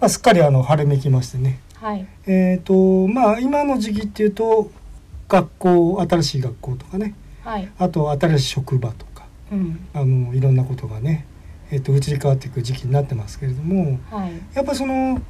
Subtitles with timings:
[0.00, 1.60] まあ、すっかりあの春めきましてね。
[1.74, 2.06] はい。
[2.26, 4.70] えっ、とまあ今の時期っていうと
[5.28, 7.14] 学校新しい学校とかね。
[7.42, 7.68] はい。
[7.78, 9.24] あと新しい職場とか。
[9.52, 9.88] うん。
[9.94, 11.26] あのいろんなことがね、
[11.70, 14.32] えっと移り変わっていく時期になってますけれどもはい。
[14.54, 15.20] やっぱその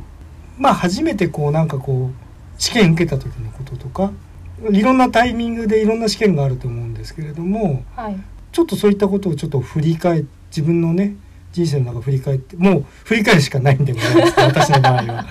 [0.59, 4.12] まあ初めてこうなんかこう試験受けた時のこととか
[4.71, 8.19] いろんなタイミングでいろんな試験があると思うんですけれどもはい。
[8.53, 11.14] ちょっとそういったことをちょっと振り返自分のね
[11.53, 15.27] 人生の中振り返ってもう振り返るしかないんでございます 私の場合は。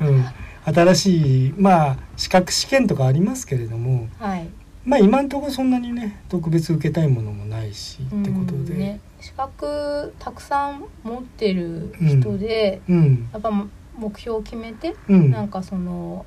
[0.00, 0.24] うん。
[0.64, 4.48] 新しいまあ資格試験とかありますけれどもはい。
[4.84, 9.00] まあ今のところそんなにね特別受けたいものもないしってことで、うんね。
[9.20, 13.28] 資格たくさん持ってる人で、うん。
[13.32, 13.50] やっぱ
[13.96, 15.30] 目標を決めて、うん。
[15.30, 16.26] なんかその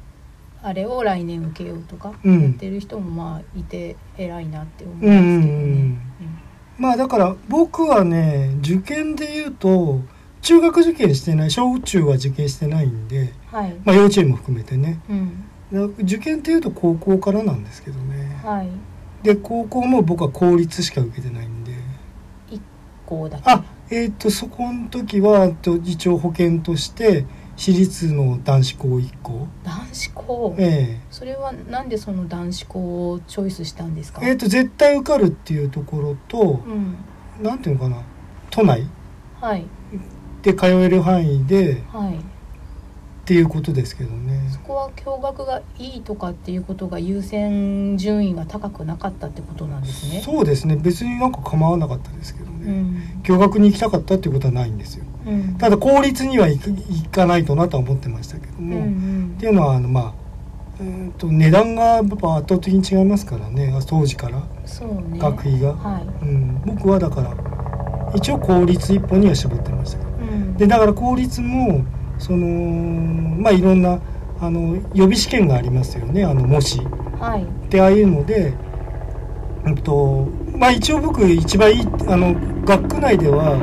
[0.62, 2.42] あれを来年受けようとかうん。
[2.42, 6.00] やってる人もまあいて偉いなって思うんですけどうんうんうねん。
[6.78, 10.02] まあだから僕はね受験で言うと
[10.42, 13.30] 中学受験してない小中は受験してないんで、うん
[13.60, 13.76] はい。
[13.84, 18.70] まあ、幼稚園も含めてねうんだ受験っていうと高校からなんですけどねはい。
[19.24, 21.74] で高校も僕は公立しか受けてないんで
[23.06, 23.44] こうだけ。
[23.46, 27.26] あえっ、とそこの時はえっと一応保険として
[27.58, 30.56] 私立の男子校1校男子校？
[30.60, 34.22] えそれはなんでその男子校をチョイスしたんですか？
[34.24, 36.96] ええっと絶対受かるっていうところとうん。
[37.44, 38.02] なんていうのかな？
[38.50, 38.86] 都内
[39.42, 39.66] はい
[40.42, 42.16] で通える範囲ではい。
[42.16, 42.20] っ
[43.28, 50.22] ていうことですけどねそこは共学がいいとかっていうことが優先順位が高くなかったってことなんですね。
[50.22, 53.22] そうですね別になんか構わなかったですけどうね、ん。
[53.24, 55.56] 共学に行きたかったっていうことはないんですようん。
[55.56, 60.14] ただ公立には行く行かないとなとは思ってましたけどうんも、うんっていうのはあのまあ
[60.80, 64.46] えーと値段がやっぱ圧倒的に違いますからね当時からね。
[65.20, 66.26] 学費が、はい。
[66.26, 67.34] うん、僕はだから
[68.16, 70.58] 一応公立一本には絞ってましたけどうん。
[70.58, 71.84] でだから公立も
[72.18, 72.48] その
[73.42, 74.00] まあいろんな
[74.40, 76.80] あの予備試験がありますよねあの模試
[77.20, 77.44] はい。
[77.44, 78.54] ってああいうので、
[79.66, 80.28] うんと
[80.58, 82.36] まあ、一応僕一番いいあの
[82.66, 83.58] 学区内ではあ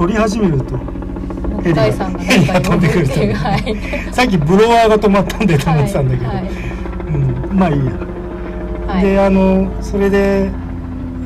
[0.00, 0.78] 取り始めると
[1.62, 3.76] ヘリがヘリが飛んでくるとはい。
[4.14, 6.50] さっきブロワーが止まったんでと思ってたんだけど、はい
[7.50, 7.92] うん、まあいいや。
[8.86, 9.02] はい。
[9.02, 10.50] であのそれで、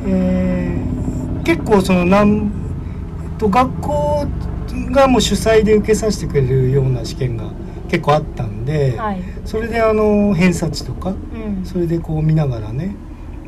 [0.05, 0.95] えー
[1.45, 2.51] 結構そのなん
[3.37, 4.25] と学校
[4.89, 7.51] がもう主催で受けさせてくれるような試験が
[7.87, 9.21] 結構あったんで、はい。
[9.45, 11.13] それであの偏差値とかう
[11.61, 11.63] ん。
[11.63, 12.95] それでこう見ながらね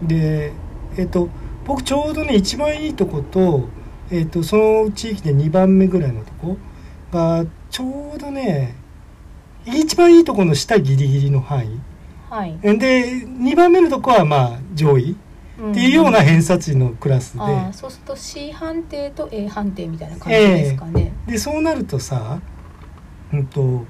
[0.01, 0.53] で
[0.95, 1.27] えっと
[1.65, 3.67] 僕ちょうどね一番いいとこと,、
[4.11, 6.57] えっとその地域で2番目ぐらいのとこ
[7.11, 8.75] がちょうどね
[9.65, 11.79] 一番いいとこの下ギリギリの範囲。
[12.29, 12.57] はい。
[12.61, 15.15] で2番目のとこはまあ上位っ
[15.57, 21.13] っていうような偏差値のクラスで、ああそうすると C 判定と A 判定みたいな感じですかね。
[21.25, 22.39] でそうなるとさ、
[23.33, 23.85] うんと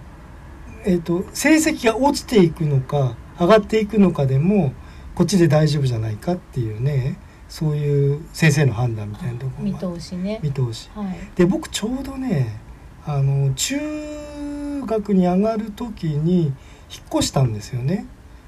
[0.86, 4.74] えっと成績が落ちていくのか上がっていくのかでも
[5.14, 7.20] こっちで大丈夫じゃないかっていうね
[7.50, 10.40] そういう先生の判断みたいなところ見が通しね。
[10.44, 11.18] 見通しはい。
[11.36, 12.60] で僕ちょうどね
[13.06, 13.78] あの中
[14.86, 16.54] 学に上がる時に引っ
[17.14, 18.06] 越したんですよね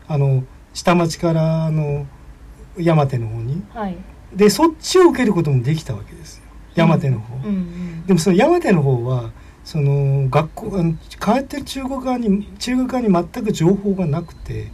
[0.08, 0.44] あの
[0.74, 2.06] 下町からあの
[2.78, 3.98] 山手の方にはい。
[4.34, 6.44] でそっちを受けることもできたわけですよ
[6.76, 8.06] 山手の方、うんうん。
[8.06, 9.32] でもその山手の方は
[9.64, 14.72] その学校あの帰ってる中国側に中学側に全く情報がなくて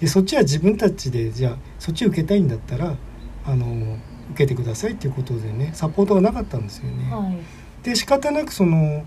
[0.00, 2.96] でそっちは自分たちでじゃあそっち受けたいんだったら
[3.46, 3.96] あの
[4.32, 7.10] 受けてくださいっていうことでねサポートがなかったんですよね。
[7.12, 7.38] はい。
[7.82, 9.04] で仕方なくその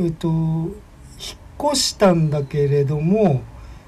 [0.00, 3.42] えっと引っ越したんだけれども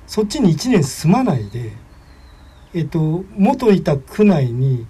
[0.07, 1.73] そっちに1年住まないで
[2.75, 4.87] えっと元いた区内に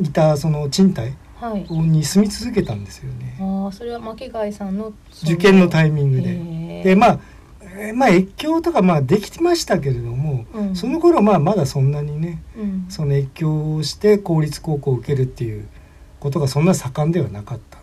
[0.00, 1.62] いたその賃貸はい。
[1.72, 4.92] に住み続けたんですよねああそれは巻貝さんの
[5.24, 6.82] 受験のタイミングで。
[6.84, 7.20] でまあ
[7.74, 10.76] えーまあ越境とかまあできてましたけれども、うん。
[10.76, 12.86] その頃まあまだそんなにねうん。
[12.88, 15.66] その越境をして公立高校を受けるっていう
[16.20, 17.78] ことがそんな盛んではなかった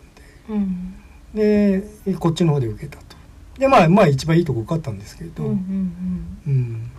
[0.52, 0.94] んうん。
[1.34, 3.16] ででこっちの方で受けたと。
[3.58, 5.56] でまあまあ一番いいとこ受かったんですけど、うんうん
[6.46, 6.52] うん。
[6.52, 6.90] うん。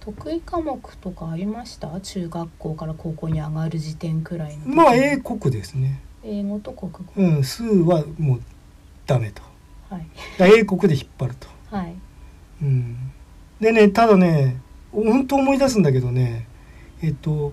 [0.00, 1.98] 得意科目とかありました？
[2.00, 4.68] 中学校から高校に上がる時点くらいの時。
[4.68, 6.00] まあ英国ですね。
[6.22, 8.40] 英語と国語、うん数はもう
[9.06, 9.42] ダメと。
[9.88, 10.06] はい。
[10.58, 11.94] 英国で引っ張ると、はい
[12.64, 12.96] うん、
[13.60, 14.56] でねただね
[14.90, 16.48] 本当思い出すんだけどね
[17.02, 17.52] えっと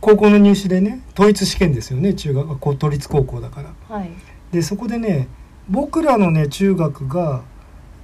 [0.00, 3.74] 高校の入試でね統一試験ですよね中学あこう都立高校だから。
[3.88, 4.10] はい。
[4.50, 5.28] でそこでね
[5.68, 7.42] 僕らのね中学が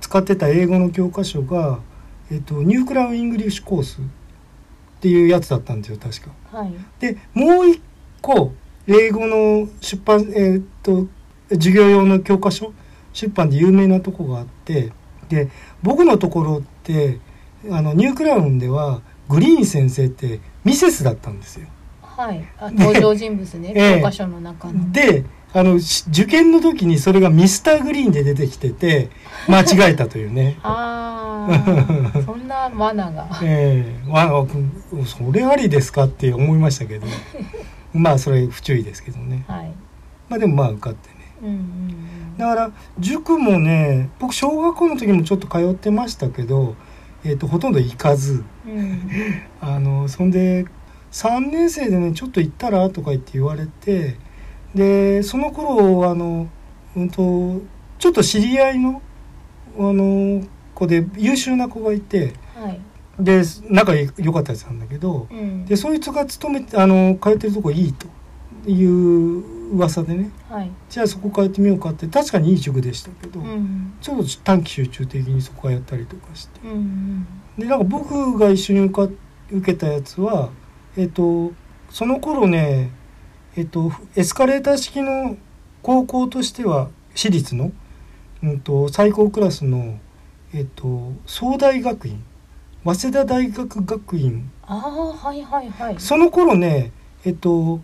[0.01, 1.81] 使ってた英語の教科書が、
[2.31, 4.05] えっと、 New Crown English Course っ
[5.01, 6.31] ていうやつだったんですよ確か。
[6.57, 6.73] はい。
[7.01, 7.83] でもう一
[8.23, 8.53] 個
[8.87, 11.09] 英語の出版えっと
[11.51, 12.73] 授業用の教科書
[13.13, 14.93] 出版で有名なとこがあって
[15.29, 15.49] で
[15.83, 17.19] 僕のところって
[17.71, 21.69] あのニュークラウンではグリーン先生ってミセスだったんですよ。
[22.03, 22.43] はい。
[22.59, 23.73] あ登場人物ね。
[23.77, 23.97] ええ。
[23.99, 29.11] 教科書の中の、であのし受験の時にそれがミスターグリーンで出てきてて
[29.49, 30.59] 間違えたというね。
[30.65, 33.29] ああ そんな罠が。
[33.43, 34.11] ええ。
[34.11, 34.47] わ
[35.07, 37.07] それありですかって思いましたけど。
[37.93, 39.45] まあそれ不注意ですけどね。
[39.49, 39.73] はい。
[40.29, 41.15] まあでもまあ受かってね。
[41.43, 46.77] うんうんだから塾もね僕小学校の時もちょっと通ってましたけど、
[47.25, 48.45] えー、とほとんど行かず。
[48.65, 48.79] うん。
[48.79, 49.03] う ん
[49.61, 50.65] あのそんで
[51.11, 54.17] 3年生でねちょっと行ったらとか言って言われて
[54.75, 56.47] でその頃あの、
[56.97, 57.61] うん、と
[57.99, 59.03] ちょっと知り合いの
[59.77, 60.45] あの
[60.75, 62.81] 子で優秀な子がいてはい。
[63.19, 65.65] で仲良かったやつなんだけどうん。
[65.65, 68.07] でそいつが勤めてあの通ってるとこいいと
[68.71, 70.31] いう噂でね。
[70.49, 70.71] はい。
[70.89, 76.61] じゃあそこ通ってみようかって確かにいい塾でしたけど、うんちょっと短期集中的にそこからやったりとかして。
[76.65, 77.27] うんうん
[77.59, 79.09] でなんか僕が一緒に受か
[79.51, 80.51] 受けたやつは
[80.97, 81.53] えっ、と
[81.91, 82.91] その頃ね
[83.57, 85.37] えっ、とエスカレーター式の
[85.83, 87.73] 高校としては私立の、
[88.45, 89.99] うん、と最高クラスの
[90.53, 92.23] えっ、と総大学院
[92.85, 94.51] 早稲田大学学院。
[94.63, 95.97] ああはいはいはい。
[95.99, 96.93] その頃ね
[97.25, 97.81] えっ、と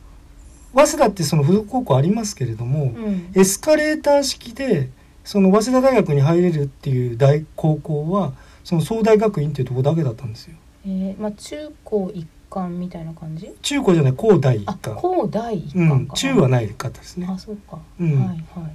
[0.75, 3.31] 早稲田ってその付属高校ありますけれども、うん。
[3.35, 4.91] エスカレーター式で
[5.25, 8.33] その早稲田大学に入れるっていう大高校は
[8.65, 10.57] その総大学院っていうところだけだったんですよ。
[10.87, 13.51] えー、まあ中高一貫みたいな感じ？
[13.63, 17.27] 中高じゃない高大一あ貫高大一うん中はないかったですね。
[17.31, 18.19] あそうか、うん。
[18.19, 18.69] はいは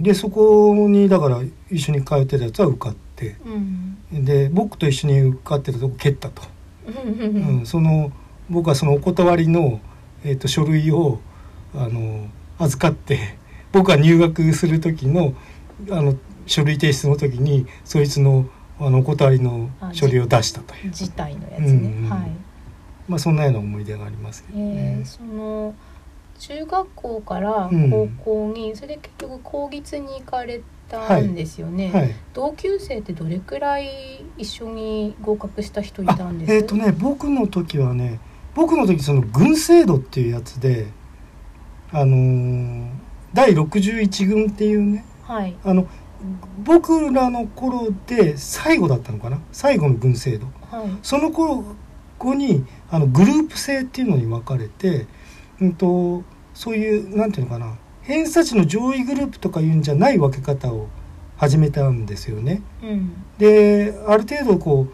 [0.00, 0.02] い。
[0.02, 3.36] でそこにだから一緒に通ってたやつは受かって。
[3.44, 4.24] うん。
[4.24, 6.42] で僕と一緒に受かってたとこ蹴ったと、
[6.86, 8.12] うん、その
[8.50, 9.80] 僕はそのお断りの、
[10.24, 11.20] えー、と書類を
[11.74, 12.26] あの
[12.58, 13.36] 預かって
[13.72, 15.34] 僕が入学する時の
[15.90, 16.14] あの
[16.46, 18.46] 書類提出の時にそいつの
[18.78, 20.84] あのお断りの書類を出したという。
[20.86, 22.30] 自体のやつね、うんうんはい。
[23.08, 25.06] まあそんなような思い出がありますけどえねー、。
[25.06, 25.74] その
[26.38, 27.90] 中学校からうん。
[27.90, 36.52] 高校に、それで結局公立に行かれたんですよね、はい、同級生ってどれくらい一緒に合格した人いたんです？
[36.52, 38.18] えっ、とね僕の時はね
[38.54, 40.88] 僕の時その軍制度っていうやつで
[41.90, 43.02] あのー
[43.34, 45.56] 第61軍っていうねはい。
[45.64, 45.86] あの
[46.64, 50.46] 僕らの頃で最後だったのかな最後の軍制度。
[50.70, 50.88] はい。
[51.02, 51.64] その頃
[52.18, 55.06] 後にあのグループ制っていうのに分かれて、
[55.60, 56.22] うん、と
[56.54, 60.88] そういうなんていうのかな偏差値の上位グループとかいうんじゃない分け方を
[61.36, 62.62] 始めたんですよね。
[62.82, 63.12] うん。
[63.38, 64.86] である程度こ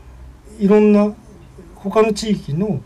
[0.58, 1.12] ういろんな
[1.75, 2.81] 他の地域の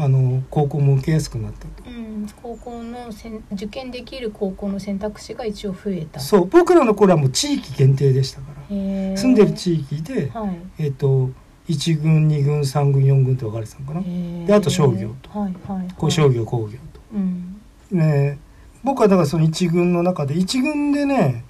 [0.00, 1.90] あの高校も受けやすくなったと。
[1.90, 6.20] うん、高校のせん受験できる高校の選択肢が一応増えた。
[6.20, 8.62] そう僕らの頃はもう地域限定でしたから。
[8.68, 10.58] 住んでる地域で、はい。
[10.78, 11.30] えっと
[11.68, 14.02] 1軍2軍3軍4軍って分かれてたのかな。
[14.46, 15.36] であと商業と。
[15.36, 15.88] はいはいはい。
[15.96, 17.00] こう商業工業と。
[17.14, 17.60] うん。
[17.90, 18.38] ね
[18.84, 21.44] 僕はだからその1軍の中で1軍でね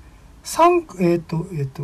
[0.44, 1.82] 3えっ、とえっ、と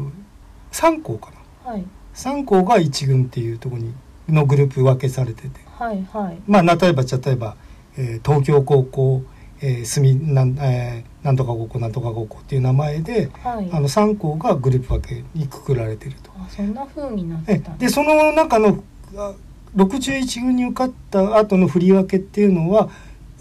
[0.73, 1.31] 3校か
[1.65, 1.73] な。
[1.73, 1.85] はい。
[2.15, 3.95] 3校が1軍っていうところに
[4.29, 6.39] のグループ分けされててはいはい。
[6.47, 7.57] まあ例えば例えば、
[7.97, 9.23] えー東京高校、
[9.61, 13.69] えー、住なん,、えーなんとか高校なんとか高校っていう名前ではい。
[13.73, 16.31] あの3校がグループ分けにくくられてると。
[16.37, 18.83] あそんな風になってえたんでその中の
[19.17, 19.35] あ
[19.77, 22.91] 61軍に受かった後の振り分けっていうのは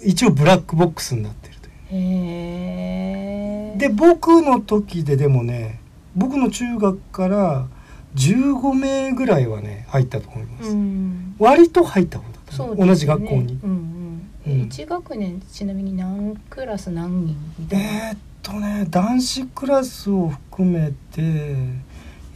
[0.03, 1.73] 一応ブラックボックスになってるという。
[1.91, 5.79] へえで僕の時ででもね
[6.15, 7.67] 僕の中学から
[8.15, 11.35] 15名ぐらいはね入ったと思います、うん。
[11.39, 12.85] 割と入った方だった、そうね。
[12.85, 13.59] 同じ学校に。
[13.63, 14.21] うんうん。
[14.45, 14.61] えうん。
[14.67, 21.55] 一学年ちなみに何クラス何人みたいなえーっとね男子クラスを含めて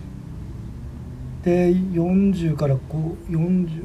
[1.44, 1.72] ええ。
[1.72, 3.84] で40からこう40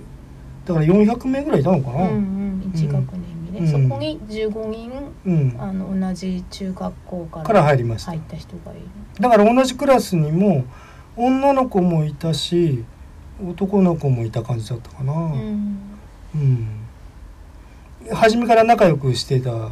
[0.66, 2.10] だから400名ぐらいいたのかな。
[2.10, 3.22] うんうん一学年。
[3.22, 3.25] に
[3.62, 3.90] ね、うん。
[3.90, 4.92] そこに15人
[5.26, 8.12] うん、あの同じ中学校かからら入りました。
[8.12, 8.82] 入った人がいる。
[9.20, 10.66] だから同じクラスにも
[11.16, 12.84] 女の子もいたし
[13.44, 15.14] 男の子もいた感じだったかな。
[15.14, 15.80] うん。
[16.36, 16.68] うん、
[18.14, 19.72] 初めから仲良くしてた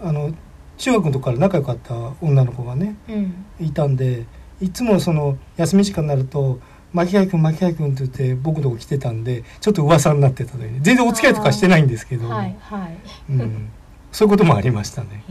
[0.00, 0.32] あの
[0.78, 3.44] 中学の時から仲良かった女の子がねうん。
[3.60, 4.26] いたんで
[4.60, 6.60] いつもその休み時間になると
[6.92, 10.72] 「巻貝君巻貝君」って言って僕のとこ来てたんでちょっと噂になってたという。
[10.72, 12.98] ね全然お付き合いとかしてないんですけど、はいはい。
[13.30, 13.70] うん、
[14.12, 15.24] そういうこともありましたね。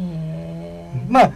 [1.10, 1.32] まあ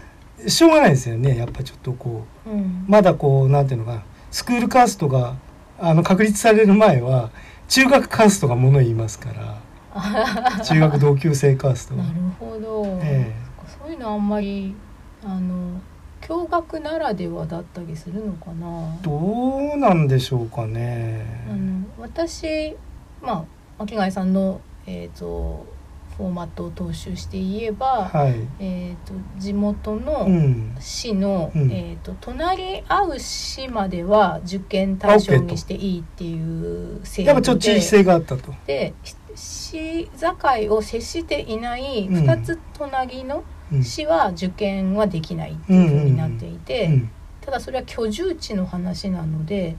[0.48, 1.38] しょうがないですよね。
[1.38, 2.86] やっぱちょっとこううん。
[2.88, 4.04] まだこうなんていうのかな。
[4.32, 5.36] スクールカーストが
[5.80, 7.30] あの確立される前は
[7.68, 9.62] 中学カーストがもの言いますから、
[10.64, 13.34] 中学同級生カーストなるほど、え
[13.82, 14.76] そういうのあんまり
[15.24, 15.82] あの
[16.26, 18.98] 共学ならではだったりするのかな。
[19.02, 21.26] どうなんでしょうかね。
[21.50, 22.76] あの私
[23.22, 23.46] まあ
[23.80, 25.66] 巻貝さんの、えーと、
[26.18, 30.28] フォーマットを踏襲して言えば、はい、えーと、地元の
[30.80, 37.28] 市の、うん、えーと、隣り合う市までは受験対象にしていいっていう制度で。
[37.30, 38.54] やっぱちょっと地域性があったと。
[38.68, 38.94] で
[39.36, 43.44] 市境を接していない2つ隣の
[43.82, 47.02] 市は受験はできないっていうふうになっていて、
[47.42, 49.76] ただそれは居住地の話なので。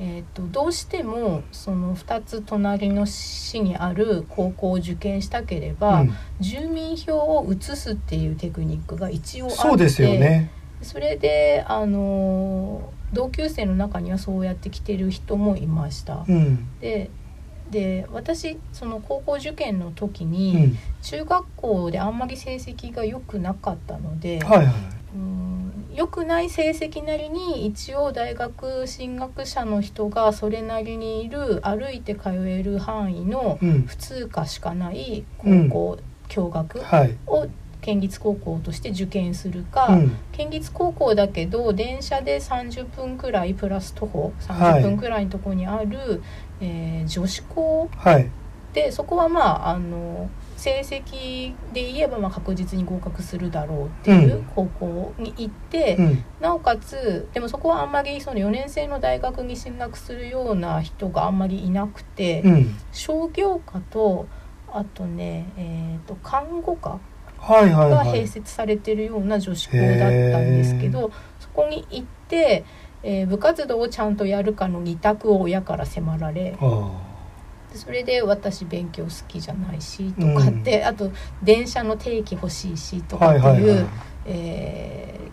[0.00, 10.52] えーと、どうしてもその2つ隣の市にある高校を受験したければ、うん、住民票を移すっていうテクニックが一応あってそうですよね
[10.82, 16.24] それであの同級生の中にはそうやって来てる人もいました。
[16.28, 17.10] うん、で
[17.70, 24.66] で私その高校受験の時に、中学校であんまり成績が良くなかったので、はいはい、
[25.14, 25.48] うん
[25.98, 35.98] 良くない成績なりに一応大学進学者の人がそれなりにいる歩いて通える範囲の普通科しかない高校、
[36.28, 36.80] 共学
[37.26, 37.48] を
[37.80, 46.20] 県立高校として受験するか、うん、県立高校だけど電車で30分くらいプラス徒歩30分くらいのとこにある、はい、
[46.60, 48.30] えー、女子校、はい、
[48.72, 64.26] でそこはまああの成績で言えばまあ確実に合格するだろうっていう高校に行って、うん、なおかつでもそこはあんまりその4年生の大学に進学するような人があんまりいなくて、うん、商業科と
[64.72, 67.00] あとね、えーと、看護科
[67.38, 72.64] が併設されてるような女子校だったんですけど、そこに行って、
[73.08, 76.58] えー、部活動をちゃんとやるかの2択を親から迫られ。
[77.74, 81.10] それで私勉強好きじゃないしとかって、うん、あと
[81.42, 83.86] 電車の定期欲しいしとかっていう、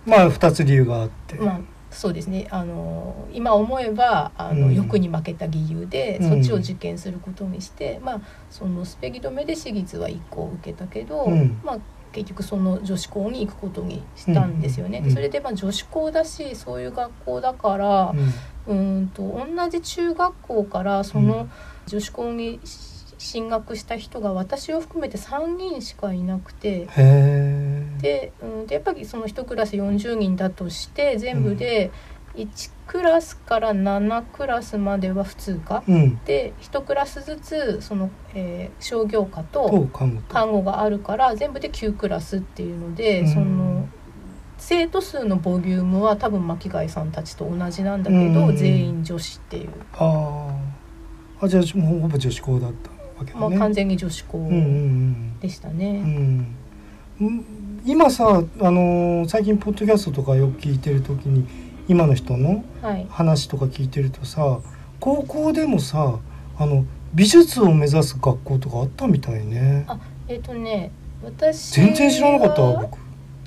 [0.06, 1.36] まあ2つ理由があって。
[1.36, 1.60] まあ
[1.92, 2.48] そうですね。
[2.50, 11.28] あの今思えばあの、うん、欲に負けた理由で、そっちを受験することにして、まあそのスペギ止めで私立は1個受けたけど、
[11.64, 11.80] まあ
[12.16, 15.02] 結局その女子校に行くことにしたんですよね。
[15.04, 18.14] うん、それでまあ女子校だしそういう学校だから、
[18.68, 19.12] うん。
[19.14, 21.48] と同じ中学校からその、
[21.88, 22.60] 女子校に
[23.18, 26.88] 進学した人が私を含めて3人しかいなくて
[28.02, 31.92] で,、うん、でやっぱりその1クラス40人だとして全部で
[32.36, 39.90] 1クラスから7クラスまでは普通科、うん、で1クラスずつその、えー、商業科と
[40.30, 43.88] 看護があるから全部で9クラスっていうので、うん、その
[44.58, 49.70] 生徒数のボリュームは多分巻貝さんたちと同じなんだけど、うん、全員女子っていう。
[49.94, 50.56] あ
[51.42, 52.90] あじゃあもうほぼ女子校だった
[53.20, 54.50] わけだね、まあ、完全に女子校
[55.42, 56.48] でしたね、
[57.20, 57.46] うん、
[57.86, 61.46] 今さあの最近ポッドキャストとかよく聞いてる時に
[61.88, 62.64] 今の人の
[63.10, 64.62] 話とか聞いてるとさ、はい、
[65.00, 66.20] 高校でもさ
[66.58, 69.86] あの美術を目指す学校とかあったみたいね。
[69.88, 70.92] あえっ、ー、とね
[71.24, 72.98] 私全然知らなかった僕。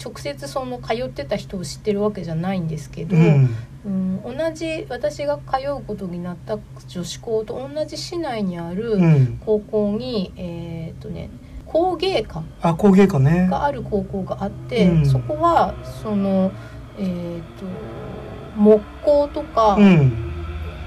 [0.02, 8.97] 直接その通ってた人を知ってるわけじゃないんですけど、うん、うん、同じ私が通うことになった女子校と同じ市内にある
[9.45, 11.30] 高校に、うん、えっ、とね
[11.66, 13.49] 工芸科あ工芸科ね。
[13.50, 16.52] がある高校があって、うん、そこはその
[16.97, 17.66] えっ、ー、と
[18.58, 19.78] 木工とか、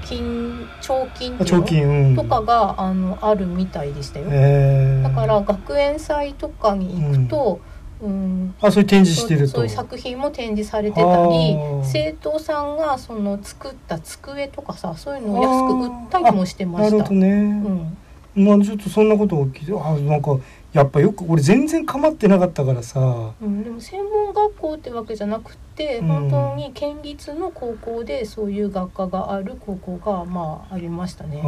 [0.04, 4.26] 金彫金とかが、あのあるみたいでしたよ。
[5.02, 7.60] だから学園祭とかに行くと、
[8.02, 9.54] うん、あそういう展示してると。
[9.54, 16.96] そういう作品も展示されてたり生徒さんがその作った机とかさそういうのを安く売ったりもしてました。
[16.96, 17.28] なるほどね、
[18.34, 18.44] うん。
[18.44, 20.36] まあちょっとそんなことを聞いてあなんか
[20.72, 31.42] やっぱよく俺全然構ってなかったからさ、うん、でも専門学校ってわけじゃなくて、うん、本当に県立の高校でそういう学科がある高校がまあありましたね。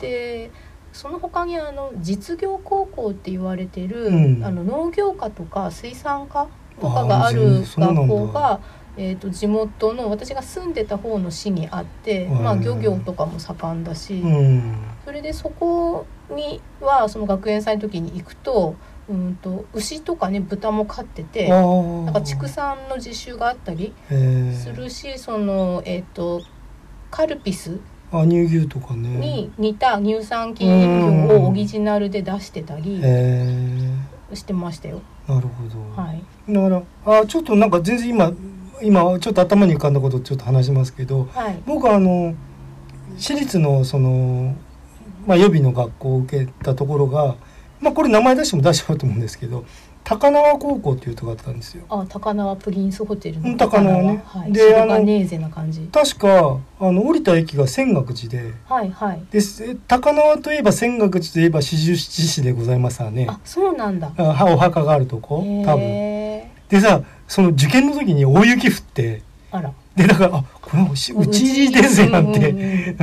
[0.00, 0.50] で
[0.92, 6.46] その他にあの実業高校って言われてる、うん、あの農業科とか水産科
[6.80, 8.60] とかがある学校が、
[8.96, 14.74] えーと、地元の私が住んでた方の市にあって、まあ、漁業とかも盛んだし、うん、
[15.04, 18.76] それでそこにはその学園祭の時に行くと。
[19.06, 21.60] うんと牛とかね豚も飼っててな
[22.10, 26.40] んか畜産の実習があったりするしその、えーと
[27.10, 27.78] カルピス
[28.10, 29.08] あ乳牛とかね。
[29.08, 33.00] に似た乳酸菌飲料をオリジナルで出してたり
[34.32, 35.00] してましたよ。
[35.28, 36.68] なるほど、はい、だか
[37.04, 38.32] らあちょっとなんか全然今
[38.82, 42.34] 今ちょっと頭に浮かんだことちょっと話しますけど、はい、僕はあの
[43.16, 44.56] 私立のその、
[45.26, 47.36] まあ、予備の学校を受けたところが
[47.80, 49.64] まあこれ名前出しても出しちゃうと思うんですけど
[50.04, 51.84] 高輪高校っていうとこあったんですよ。
[51.88, 54.22] あ、高輪プリンスホテルの高輪ね。
[54.26, 54.94] はい、で、あの。
[55.90, 59.22] 確かあの降りた駅が泉岳寺で、はいはい。
[59.30, 59.40] で
[59.88, 63.26] 高輪といえば泉岳寺といえば四十七士でございますわね。
[63.30, 64.12] あ、そうなんだ。
[64.18, 65.78] あ、お墓があるとこ、多分。
[66.68, 69.72] でさ、その受験の時に大雪降って、あら。
[69.96, 72.94] でだからあこれうちですなんて。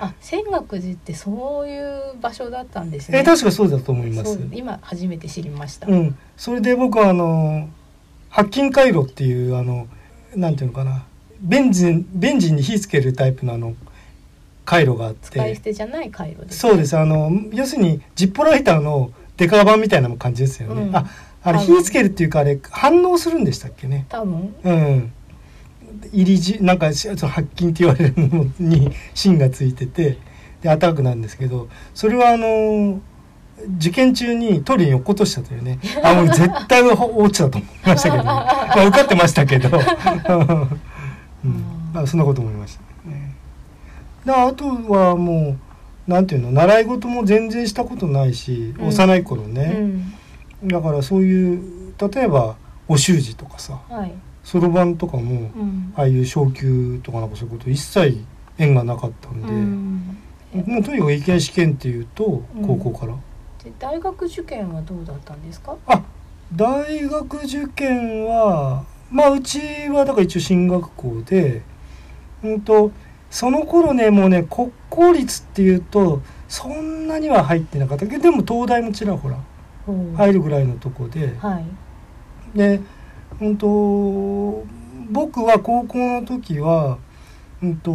[0.00, 3.18] あ、泉岳寺ってそういう場所だったんですね。
[3.18, 4.38] え確かそうだと思います。
[4.52, 5.88] 今初めて知りました。
[5.88, 6.16] うん。
[6.36, 7.68] それで僕はあの
[8.30, 9.88] 白金回路っていうあの
[10.36, 11.04] なんていうのかな、
[11.40, 13.74] ベンジンベンジンに火つけるタイプのあの
[14.64, 15.28] 回路があって。
[15.28, 16.96] 使い捨てじゃない回路です、ね、そうです。
[16.96, 20.82] あの要するにジッポライターのデカ版みたいな感じですよね。
[20.82, 21.06] うん、あ、
[21.42, 24.06] あれ火つけるっていうかあれ反応するんでしたっけね。
[24.08, 24.54] 多分。
[24.64, 25.12] うん。
[26.12, 30.18] 入りじなんか白金って言われるものに芯がついてて
[30.62, 33.00] でアタックなんですけどそれはあの
[33.78, 35.80] 受験中にトイレに落っことしたというね。
[36.02, 39.68] あもう絶対落ちたと思いましたけど、ね、 まあ、受かってましたけど、
[41.44, 43.10] うん、まあ、そんなこと思いました。
[43.10, 43.34] ね。
[44.24, 45.56] であとはも
[46.06, 50.14] うなんていうの習い事も全然したことないし、うん、幼い頃ね、うん、
[50.64, 52.56] だからそういう例えば
[52.88, 54.12] お習字とかさ、はい。
[54.44, 58.24] そろばんとかも、うん、ああいう昇級とかなんかそういうこと一切
[58.56, 60.16] 縁がなかったんで、うん、
[60.66, 63.14] もうとにかく意見試験っていうと高校から、
[63.62, 65.76] で大学受験はどうだったんですか？
[65.86, 66.02] あ
[66.56, 69.60] 大学受験はまあうち
[69.90, 71.62] はだから一応進学校で
[72.42, 72.90] うんと
[73.30, 78.06] その頃ねもうね国公立っていうとそんなには入ってなかった。
[78.06, 79.36] けどでも東大もちらほら
[80.16, 81.64] 入るぐらいのとこで、はい、
[82.56, 82.80] で
[83.40, 84.66] うんと
[85.10, 86.98] 僕は高校の時は、
[87.62, 87.92] うんと、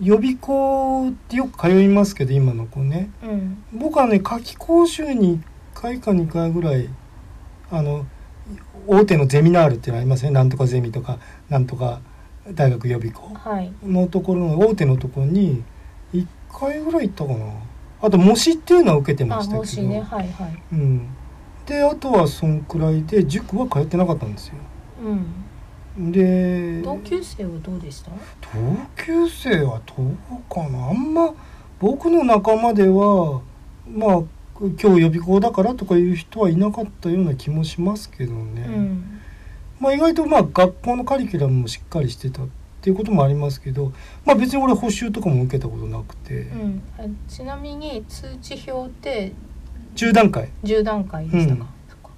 [0.00, 5.40] 予備校ってよく通いますけど今の子ね、うん、僕はね夏季講習に
[5.74, 6.88] 1回か2回ぐらい
[7.70, 8.06] あの
[8.86, 10.30] 大手のゼミナールっていうのありますね。
[10.30, 12.00] なんとかゼミとかなんとか
[12.50, 13.30] 大学予備校。
[13.84, 15.62] のところの大手のところに
[16.12, 17.52] 1回ぐらい行ったかな。
[18.02, 20.00] あと模試っていうのは受けてましたけど、ね。
[20.00, 21.08] はいはい、うん、
[21.66, 24.54] であとはそんくらいで塾は通ってなかったんですよ。
[25.96, 28.10] うん、で同級生はどうでした？
[28.10, 30.16] 同級生はどう
[30.48, 30.88] かな？
[30.88, 31.32] あんま
[31.80, 33.40] 僕の仲間では
[33.88, 34.22] まあ
[34.60, 39.20] 今日予備校だからとかいう人はいなかったような気もしますけどね、うん、
[39.80, 42.48] まあ意外とまあ学校のカリキュラムもしっかりしてたっ
[42.80, 43.92] ていうこともありますけど、
[44.24, 46.82] まあ、別に俺補習とかも受けたことなくて、うん、
[47.28, 49.32] ちなみに通知表って
[49.96, 50.48] 10段階。
[50.64, 51.68] 10段階でしたか、うん。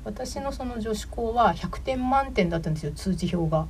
[0.05, 3.67] 私のその女子校は100点満点だったんですよ通知表が。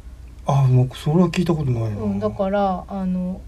[0.46, 3.40] あもうそれは聞いたことないな、うん、だからあの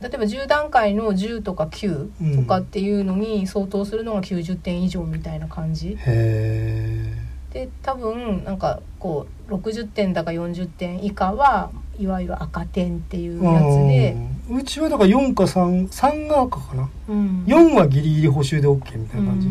[0.00, 5.96] 例えば10段階の10とか9とかっていうのに相当するのが90点以上みたいな感じ。
[5.98, 7.12] へ
[7.52, 14.16] で多分なんかこう60点だか40点以下はいわゆる赤点っていうやつで。
[14.50, 19.48] うちはだから4か33が赤かな、うん、4はギリギリ補習で OK みたいな感じ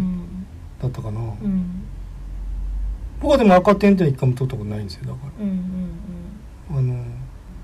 [0.84, 1.20] だったかな。
[1.20, 1.84] うん。
[3.24, 5.50] 僕はでも赤点って一回も取ったことないんですよだから、うん
[6.72, 7.06] うんうん、あの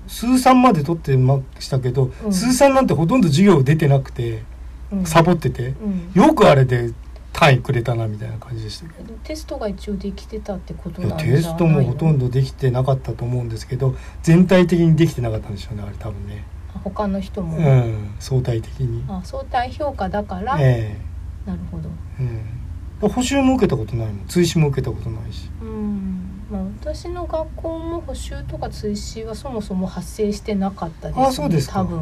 [0.08, 4.42] 数三まで取ってましたけど、うん、数三なんてほとんど授業出てなくて、
[4.90, 5.74] うん、サボってて、
[6.14, 6.92] うん、よくあれで
[7.32, 9.14] 単位くれたなみたいな感じでしたけど。
[9.22, 16.44] テストが一応できてたってことなんテストもほとんどできてなかったと思うんですけど全体的にできてなかったんでしょうねあれ多分ね。
[16.82, 19.04] 他の人も、うん、相対的に。
[19.08, 21.46] あ相対評価だから、ええ。
[21.46, 22.59] ー、なるほど、うん
[23.08, 24.26] 補習も受けたことないもん。
[24.26, 25.50] 追試も受けたことないし。
[25.62, 26.44] うん。
[26.50, 31.80] まあ私の学校も補習とか追試はそもそも発生してなかったです、ね、あそうですか。
[31.80, 32.00] 多分。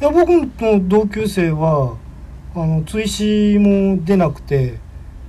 [0.00, 1.96] いや僕の同級生は
[2.54, 4.78] あの追試も出なくて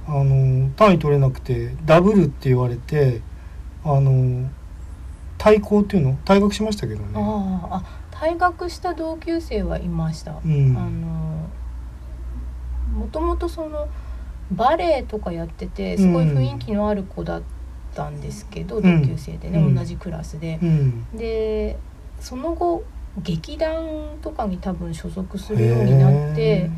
[0.08, 3.22] あの単位取れなくてダブルって言われて
[3.84, 4.50] あの
[5.38, 6.18] 退校っていうの？
[6.26, 7.08] 退学しましたけどね。
[7.14, 11.35] ああ退学した同級生はいました、うん、あの
[12.96, 13.88] もともとその
[14.52, 17.42] バレエとかやっててすごい雰囲気のある子だっ
[17.94, 20.60] たんですけど、うん、同級生でね、うん、同じクラスで。
[20.62, 21.78] うん、で
[22.20, 22.84] その後
[23.24, 26.70] 劇団とかに多分所属するようになって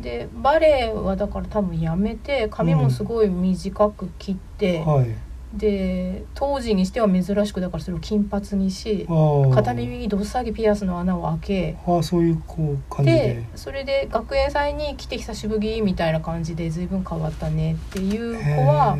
[0.00, 5.25] でバレエはだから多分やめて髪もすごい短く切って、はい
[5.56, 9.06] で当時にしては珍しくだからそれを金髪にし
[9.54, 13.46] 片耳にどっさりピアスの穴を開けあそういうこう感じで。
[13.54, 18.98] それで学園祭に来て久しぶりみたいな感じで随分変わったねっていう子は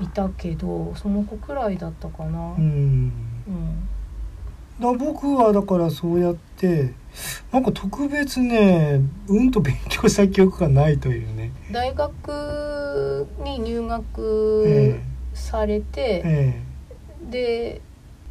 [0.00, 2.54] いたけどその子くらいだったかな。
[2.56, 3.12] うん、
[3.46, 3.88] うん。
[4.80, 6.94] だ僕はだからそうやって
[7.52, 11.52] なんか特別ねうんと勉強した記憶がないというね。
[11.72, 15.00] 大学に入学
[15.38, 16.62] されて、え
[17.26, 17.80] え、で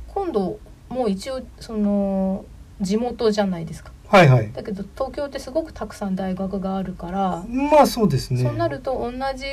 [0.08, 2.46] 今度もう一応その
[2.80, 3.92] 地元じゃないですか。
[4.08, 4.52] はいはい。
[4.54, 8.44] だけど東京ってすごくたくさん大学があるからまあそうですね。
[8.44, 9.46] そうなると同じ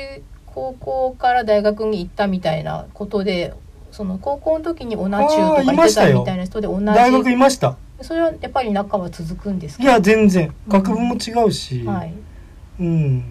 [0.45, 3.53] 高校から大学に行ったみたいなことで
[3.91, 7.77] その高校の時に同じ中とか行ってたみたいな人で同じ大学いました。
[8.01, 9.83] それはやっぱり仲は続くんですか？
[9.83, 10.53] いや全然。
[10.67, 12.13] 学部も違うし、うん、はい。
[12.77, 13.23] うん、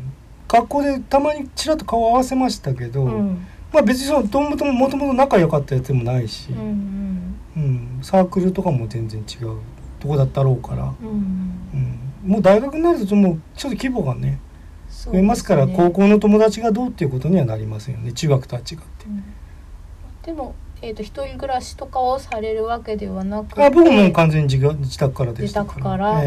[0.48, 9.58] 学校でたまにちらっと顔合わせましたけど、うん、まあ別にそのもともともと仲良かったやつでもないし、うん、うん、サークルとかも全然違う
[9.98, 14.40] とこだったろうから、うんもう大学になるともうちょっと規模がね
[14.88, 18.12] 増えますから、ね、高校の友達がどうっていうことにはなりませんよね。
[18.14, 18.84] 中学とは違って。
[20.22, 25.74] でもえーと、一人暮らしとかをされるわけではなくあ僕も完全に自自宅からでしたから。
[25.74, 26.22] 自宅から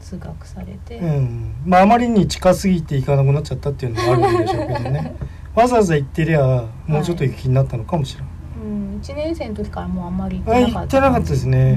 [0.00, 1.54] 通学されて、えー、うん。
[1.64, 5.16] まああまりに近すぎて行かなくなっちゃったっていうのもあるんでしょうけどね
[5.58, 11.76] わざわざ行ってりゃもうちょっと行く気になったのかもしれない、はい、うん、1年生の時からもうあんまり行ってなかった、行ってなかったですね、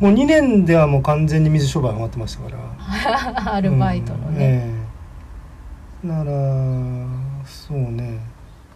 [0.00, 2.66] もう2年ではもう完全に水商売終わってましたから。
[3.54, 4.74] アルバイトのね、
[6.02, 7.06] うん、えー、なら
[7.44, 8.18] そうね。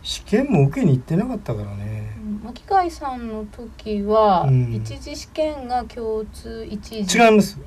[0.03, 7.59] 試験も受けに行ってなかったからね、巻貝さんの時は、一次試験が共通一次違います。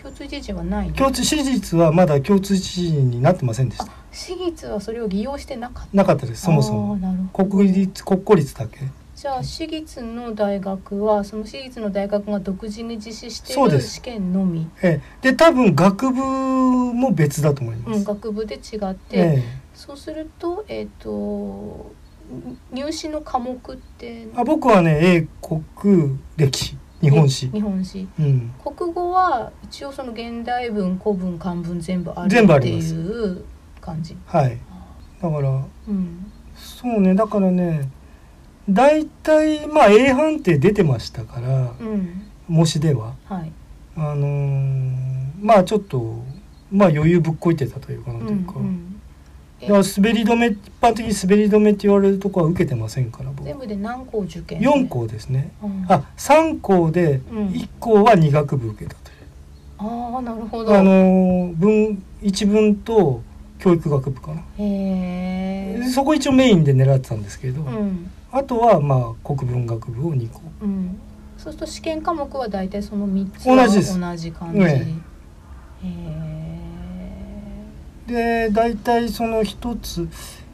[0.00, 5.96] 共通一次はない共通私立はまだ共通一次になってませんでした私立はそれを利用してなかった。
[5.96, 6.96] なかったですそもそも。
[7.32, 8.78] 国立国公立だけ。
[9.16, 14.68] じゃあ私立の大学はその私立の大学が独自に実施している試験のみ。
[14.82, 19.42] ええ、で多分学部も別だと思います、うん、学部で違って、ええ、
[19.74, 21.92] そうするとえっ、ー、と
[22.72, 24.28] 入試の科目って？
[24.34, 27.48] あ僕はね英国歴史日本史。
[27.48, 33.44] 日本史、うん、国語は一応その現代文古文漢文全部あるっていう
[33.84, 34.16] 感じ。
[34.26, 34.58] はい。
[35.20, 35.50] だから、
[35.88, 37.14] うん、そうね。
[37.14, 37.90] だからね
[38.68, 43.52] 大体まあ A 判定出てましたから、うん、模試では、はい、
[43.96, 46.22] あのー、まあちょっと
[46.72, 49.00] まあ余裕ぶっこいてたというかなんというか、うんうん。
[49.60, 59.16] だから滑り止め一般的に滑り止めって言われるとこは受けてませんから全部で何校受験？4校ですね、うん、あ三校で1校は2学部受けたという、
[59.80, 60.74] うん、ああなるほど。
[60.74, 63.22] あの文一文と
[63.64, 64.42] 教育学部かな。
[65.90, 70.98] そこ一応メインで狙ってたんですけど、うん、あとはまあ国文学部を2校、うん、
[71.38, 73.98] そうすると試験科目は大体その3つ同じです。
[73.98, 74.98] 同じ感じ、ね、
[75.82, 76.54] へ
[78.08, 80.10] えで大体その一つ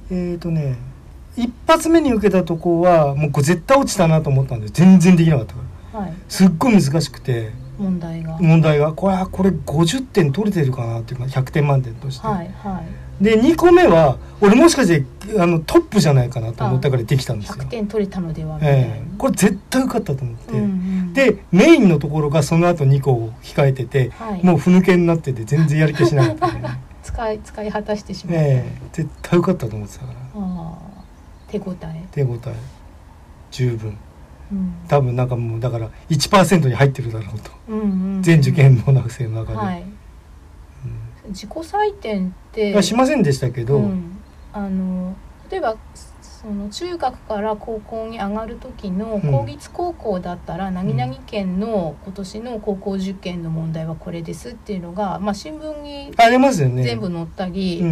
[0.08, 0.76] えっ、ー、とね
[1.36, 5.60] 一発目に受けたとこはもうこれ絶対落ちたなと思ったんで全然できなかったか
[5.94, 7.50] ら、はい、すっごい難しくて。
[7.76, 8.36] 問題が。
[8.38, 8.92] 問題が。
[8.92, 12.84] これこれ50点取れてるかなっていうか100点満点として、はいはい、
[13.20, 15.04] で2個目は俺もしかして
[15.38, 17.56] あのトップじゃないかなと思ったからできたんですよ。
[17.56, 26.80] 100点取れたのではみたいな、えー、これ絶対受かったと思って、うんうん、でメインのところがその後2個控えてて、はい、もうふぬけになってて全然やる気しなくて、ね。
[27.02, 28.80] 使い使い果たしてしまう、ええ。
[28.92, 30.18] 絶対よかったと思ってたから。
[30.36, 30.78] あ
[31.48, 32.04] 手応え。
[32.12, 32.54] 手応え。
[33.50, 33.96] 十分、
[34.52, 39.82] うん、多分なんかもうだから1%に入ってるだろうと、うんうんうん、全受験の学生の中で、はい。
[39.82, 39.92] うん、
[41.30, 44.18] 自己採点ってしませんでしたけど、うん、
[44.52, 45.16] あの
[45.50, 45.76] 例えば
[46.40, 56.12] その中学から高校に上がる時の公立高校だったら、うん、何々県の今年の高校受験の問題はこれですっていうのが、まあ、新聞に
[56.82, 57.82] 全部載ったり。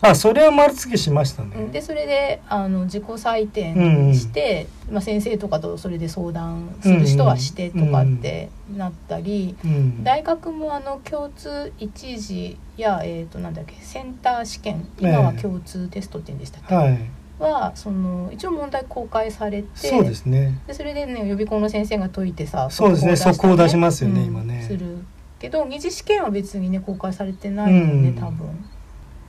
[0.00, 1.68] うんあそれは丸付けしましたね。
[1.72, 4.88] でそれであの自己採点して、うん。
[4.88, 9.70] うん、まあ、先生とかとそれで相談する人はしてとかってなったり、うん。
[9.70, 16.98] うん、大学もあの共通一次や、えー、となんだっけセンター試験今は共通テストって言うんでしたっけ、はい、
[17.38, 20.60] はその一応問題公開されてそうですね。
[20.66, 23.16] でそれでね予備校の先生が解いてさそうですね。
[23.16, 24.98] 速報出しますよね、うん、今ねする
[25.38, 28.66] けど二次試験は別にね公開されてないのね、うん、多分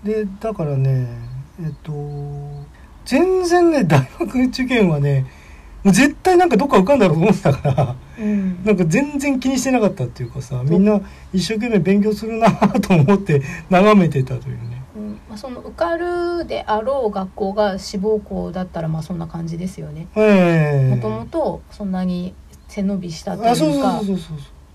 [0.08, 1.06] でだからね
[1.62, 1.92] えっと
[3.06, 5.26] 全然ね 大学受験はね
[5.84, 11.00] もう絶対なんかどっか受かんだろうと思ってたから、うん、なんか全然気にしてなかったっていうかさみんな
[11.34, 14.78] 一生懸命勉強するなと思って眺めてたというね。
[15.30, 20.08] まあ、その受かるであろう学校が志望校だったらまあそんな感じですよね。
[20.16, 22.34] もともとそんなに
[22.68, 24.02] 背伸びしたというか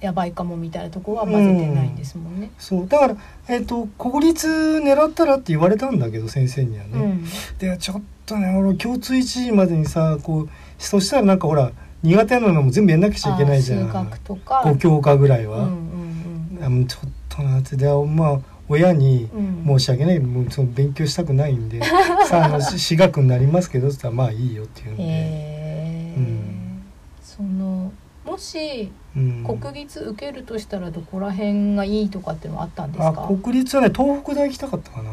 [0.03, 2.47] やばいかもみたいなとこは混ぜてないんですもんね。
[2.47, 2.89] うん、そう。
[2.89, 3.17] だから、
[3.49, 6.91] えーと、国立狙ったらって言われたんだけど先生にはね。
[6.95, 7.25] うん、
[7.59, 11.71] でちょっとね俺共通一時までにさこうそしたらなんかほら
[12.03, 13.87] 苦手なのも全部やんなくちゃいけないじゃん。
[13.87, 14.63] 数学とか。
[14.67, 17.77] 5教科ぐらいは、うんうんあもうちょっとなって。
[17.77, 18.39] でまあ
[18.69, 19.47] 親にうん。
[19.47, 20.19] うん申し訳ない。
[20.19, 21.81] もうその勉強したくないんで
[22.27, 26.83] さああの私学になりますけどって言ったらまあいいよって言うんで、へえ、うん。
[27.23, 27.93] その
[28.25, 35.11] もしうん、国立受けるとしたらどこら辺がいいとかっていうのはあったんですあか国立はね東北大行きたかったかな。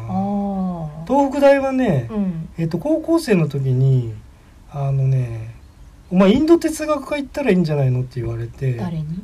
[1.06, 2.48] 東北大はね、うん。
[2.56, 4.14] えっと高校生の時に
[4.70, 5.54] あのね
[6.10, 9.22] 「お前インド哲学科行ったらいいんじゃないの?」って言われて誰に？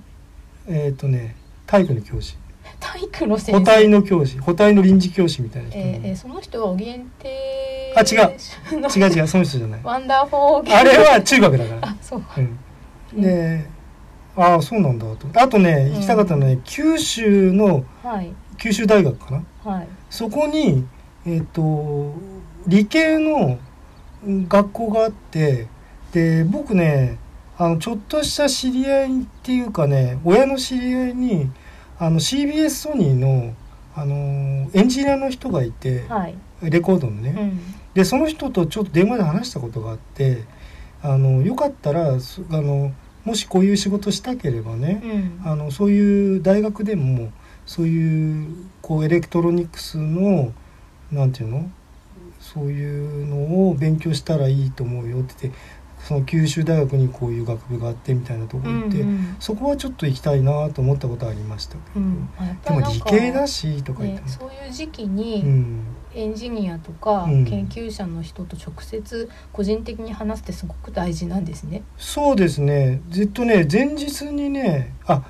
[0.68, 2.36] えっとね体育の教師。
[2.78, 4.38] 体育の先補生体の教師。
[4.38, 5.78] 補体の臨時教師みたいな人。
[5.78, 8.36] に、えーえーその人はオリエンテあ違う。
[8.72, 9.80] う違う違うその人じゃない。
[9.84, 11.88] ワンダーフォーあれは中学だから。
[11.88, 12.22] あそう
[13.16, 13.64] うん、で
[14.36, 15.26] ああそうなんだと。
[15.40, 18.32] あとね行きたかったのはね、九州のはい。
[18.58, 19.44] 九州大学かな。
[19.70, 19.88] はい。
[20.10, 20.86] そこに
[21.26, 22.14] えっ、と
[22.66, 23.58] 理系の
[24.24, 25.68] うん学校があって
[26.12, 27.18] で僕ね
[27.58, 31.50] あのちょっとした知り合いっていうかね親の知り合いに
[31.98, 33.54] あの CBS ソニーの
[33.94, 36.36] あのエンジニアの人がいて、はい。
[36.62, 37.60] レコードのね、うん。
[37.94, 40.44] でその人とちょっと電話で話したことがあって
[41.02, 42.92] あのよかったらそあの
[43.26, 45.02] もしこういう仕事したければね、
[45.44, 45.50] うん。
[45.50, 47.30] あのそういう大学でも
[47.66, 48.46] そういう
[48.80, 50.52] こうエレクトロニクスの
[51.12, 51.70] なんていうの？
[52.40, 55.60] そういうのを勉強したらいいと思うよって言って
[56.04, 59.36] その九州大学にこういう学部があってみたいなとこ行って、うんうん。
[59.40, 62.28] そこはちょっと行きたいなと思ったことありましたけど、うん。
[62.64, 64.18] でも理系だしとか言っね。
[64.18, 65.82] ても、そういう時期うにん、
[66.16, 67.44] エンジニアとかうん。
[67.44, 71.82] 研究者の人と直接個人的に話すってすごく大事なんですね。
[71.98, 73.00] そうですね。
[73.10, 75.22] ずっとね前日にねあ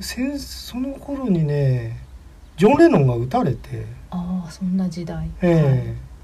[0.00, 1.98] 戦その頃にね
[2.56, 3.86] ジョン・レノンが撃たれて。
[4.10, 5.28] ああそんな時代。
[5.42, 6.14] ええ。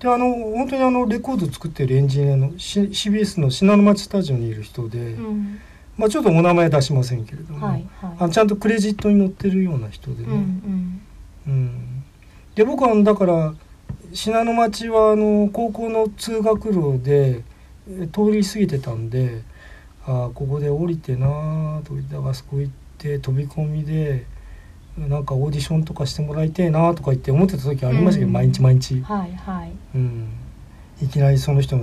[0.00, 5.58] であの本当にあのレコード作ってるエンジニアのし CBS の信濃町スタジオにいる人で、はいうん。
[5.96, 8.12] まあ、ちょっとお名前出しませんけれども、はいはい。
[8.18, 11.00] あのちゃんとクレジットに載ってるような人でうんうね、ん。
[11.46, 11.95] うん
[12.56, 13.54] で僕はだから
[14.12, 17.42] 信濃町はあの高校の通学路で
[17.88, 19.42] え通り過ぎてたんで
[20.06, 24.24] ああここで降りてなあと言ってあそこ行って飛び込みで
[24.96, 29.72] なんかオーディションとかしてもらいたいなとか言って思ってた時ありましたけど、うん毎日毎日、はいはい。
[29.94, 30.28] うん、
[31.02, 31.80] いきなりその人を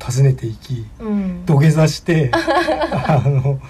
[0.00, 1.46] 訪ねていきうん。
[1.46, 3.60] 土下座して あの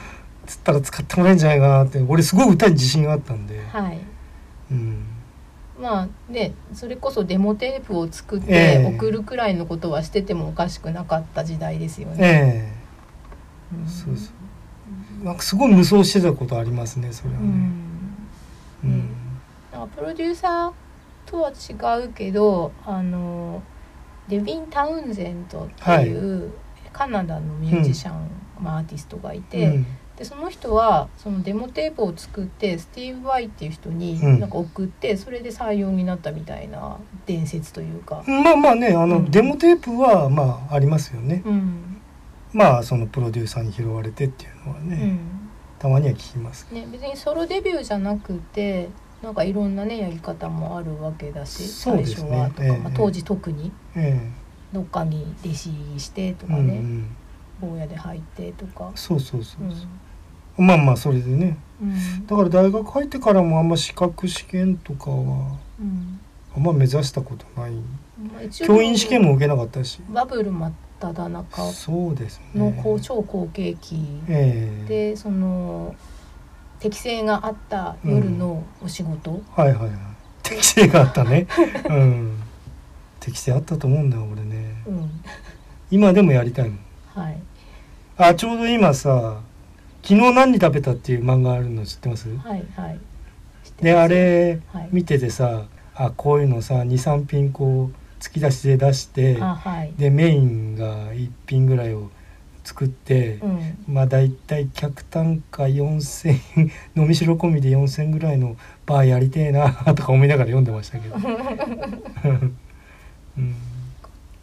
[0.46, 3.98] つったら使ってもらえるんじゃないかなって俺すごい歌に自信があったんで、はい。
[5.78, 8.90] うん、まあねそれこそデモテープを作っええ。
[8.90, 12.74] て送るくらいのことはしててもおかしくなかった時代ですよね。
[13.72, 13.84] えうん。
[13.84, 14.30] えそうそ
[15.22, 15.24] う。
[15.24, 17.46] なんかすごい無双してたことありますねそれはね、
[18.84, 18.90] うん。
[18.90, 19.16] うん。
[19.72, 20.72] なんかプロデューサー
[21.26, 23.62] とは違うけどあの
[24.28, 26.52] デビン・タウンゼントっていう、
[26.92, 28.28] カナダのミュージシャン、
[28.60, 29.86] まあ、アーティストがいて、うん
[30.18, 34.40] でその人はそのデモテープを作ってスティーブ・ワイっていう人にうん。
[34.40, 38.24] なんか送って、それで採用になったみたいな伝説というか。
[38.26, 39.30] まあまあねあの、うん。
[39.30, 41.42] デモテープはまあありますよね。
[41.46, 42.02] うん。
[42.52, 45.18] まあそのプロデューサーに拾われてっていうのはね、うん。
[45.78, 48.88] たまには聞きますね、別にソロデビューじゃなくて
[49.22, 52.78] なんかいろんなねやり方もあるわけだし、最初はとか、ええ。
[52.78, 53.70] まあ、当時特に。
[53.94, 54.20] え
[54.72, 57.16] どっかに弟子入りしてとえうんうかね、ん。
[57.60, 58.90] 坊やで入ってとか。
[58.94, 59.68] そうそうそうう。
[59.68, 59.70] ん。
[59.70, 59.88] そう、
[60.58, 61.56] まあまあそれでね。
[61.80, 62.26] うん。
[62.26, 66.20] だから大学入ってからもあんま資格試験とかはうん。
[66.56, 67.72] あんま目指したことない。
[68.50, 70.00] 教員試験も受けなかったし。
[70.10, 72.72] バブル真っ只中そうですね。
[72.72, 73.96] の高超好景気
[74.28, 74.88] ええ。
[74.88, 75.94] でその
[76.80, 79.90] 適性があった夜のお仕事、はいはいはい。
[80.42, 81.46] 適性があったね。
[81.88, 82.38] うん。
[83.20, 84.74] 適性あったと思うんだよ俺ね。
[84.86, 85.10] うん。
[85.90, 86.78] 今でもやりたいもん。
[87.14, 87.38] はい。
[88.16, 89.40] あちょうど今さ
[90.08, 92.28] 「昨日何食べた」っていう漫画あるの知ってます？
[92.38, 92.98] はいはい。
[93.82, 94.88] であれはい。
[94.90, 99.92] 見ててさあこういうのさ23品こう突き出しで出してあはい。
[99.98, 102.10] でメインが1品ぐらいを
[102.64, 103.60] 作って、うん。
[103.86, 111.16] まあ大体客単価4,000 飲みしろ込みで4,000ぐらいのバーやりてえな とか思いながら読んでましたけど、
[113.36, 113.54] うん、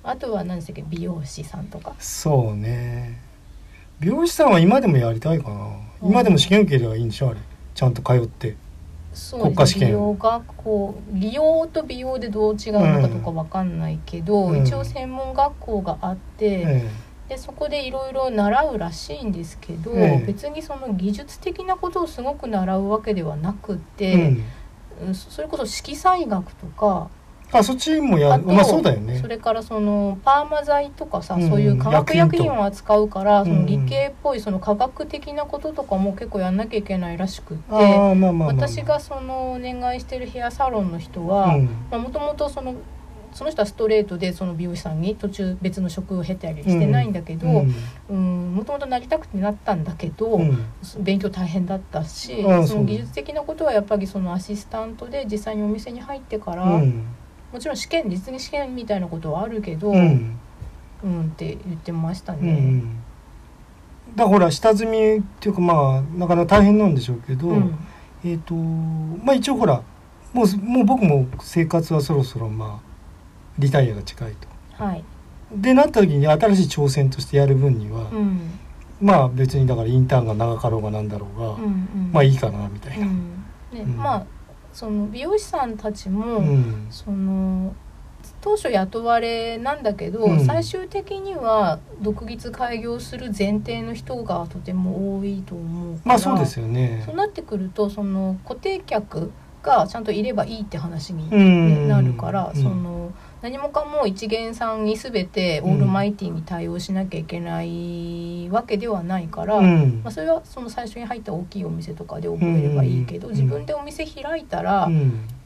[0.04, 0.84] あとは何でしたっけ？
[0.90, 1.94] 美容師さんとか。
[2.00, 3.20] そうね
[4.00, 5.70] 美容師さんは今でもやりたいかな。
[6.02, 7.40] 今でも試験受ければいいんでしょあれ。
[7.74, 8.56] ちゃんと通って。
[9.14, 9.88] そう国家試験。
[9.88, 14.64] 美容学校美容と美容でどう違うのかとかわかんないけど、うん。
[14.64, 16.90] 一応専門学校があって、え
[17.30, 20.26] でそこでいろいろ習うらしいんですけど、ええ。
[20.28, 24.44] 別にその技術的なことをすごく習うわけではなくえて、うん
[25.14, 27.10] それこそ色彩学とか
[27.52, 29.20] あそっちもやまあそうだよね。
[29.20, 41.58] それからそのパーマ剤とかさ、うん、そういう化学薬品を扱うからその理系っぽいその科学的なこととかも結構やんなきゃいけないらしくって、私がそのお願いしてるヘアサロンの人は
[41.92, 42.76] もともとその
[43.34, 50.66] その人はストレートでその美容師さんに途中別の職を経たりしてないんだけどもともとなりたくてなったんだけど、うん、
[51.02, 57.06] 勉強大変だったし、その技術的なことはやっぱりそのアシスタントで実際にお店に入ってから、うん、
[57.56, 60.38] もちろん試験実技試験みたいなことはあるけど、うん、
[61.02, 62.84] うん、って言ってましたね。
[64.14, 67.54] だから下積みっていうかまあなかなか大変なんでしょうけど、
[68.26, 69.82] えっ、ー、とまあ一応ほら
[70.34, 72.90] もうもう僕も生活はそろそろまあ
[73.58, 74.84] リタイアが近いと。
[74.84, 75.04] はい、
[75.54, 78.60] でなった時に新しい挑戦としてやる分には、うん、
[79.00, 83.06] まあ別にだからインターンが長かろうがなんだろうが、うんうん、まあいいかなみたいな。
[83.06, 84.35] ねまあ
[84.76, 86.44] その美容師さんたちも、
[86.90, 87.74] その
[88.42, 97.02] 当初雇われなんだけど、うん、最終的には独立開業する前提の人がとても多いと思うからまあそうですよね。
[97.06, 99.32] そうなってくるとその固定客
[99.64, 114.90] がちゃんといればいいって話になるから、その何もかも一元さんに全てオールマイティに対応しなきゃいけないわけではないから、うん、まあ、それはその最初に入った大きいお店とかで覚えればいいけど、自分でお店開いたら、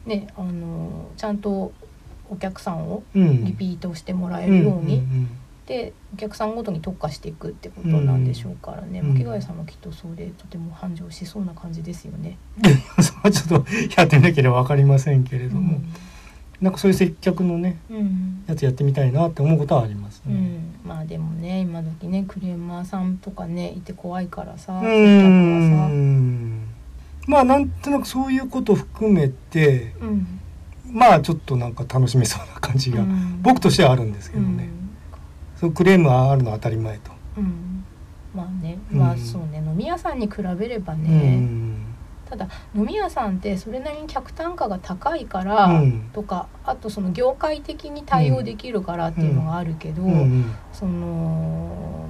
[0.06, 1.72] ね、あのちゃんと
[2.30, 5.02] お客さんをリピートしてもらえるように。
[5.66, 12.38] でお客さんごとに特化していくってことなんでしょうからね、巻貝さんもきっとそれとても繁盛しそうな感じですよね。
[13.00, 15.78] それはちょっとやってみなければ分かりませんけれども。
[16.60, 20.34] うんなんかそういう接客のね、うん、やつやってみたいなって思うことはありますね。
[20.34, 26.68] うん、まあでもね今時ねクレーマーさんとかねいて怖いからさうん。
[27.26, 30.40] まあなんとなくそういうこと含めて、うん、
[30.90, 33.04] まあちょっとなんか楽しめそうな感じが、
[33.42, 34.68] 僕としてはあるんですけどね、
[35.56, 37.12] そうクレームはあるのは当たり前と。
[38.34, 40.18] まあねまあそうね、飲み屋さん。
[40.18, 41.40] に比べればね、
[42.30, 52.06] ただ飲み屋さんってそれなりに客単価が高いからとか、うん、あとその業界的に対応できるからっていうのがあるけど、うんうん、その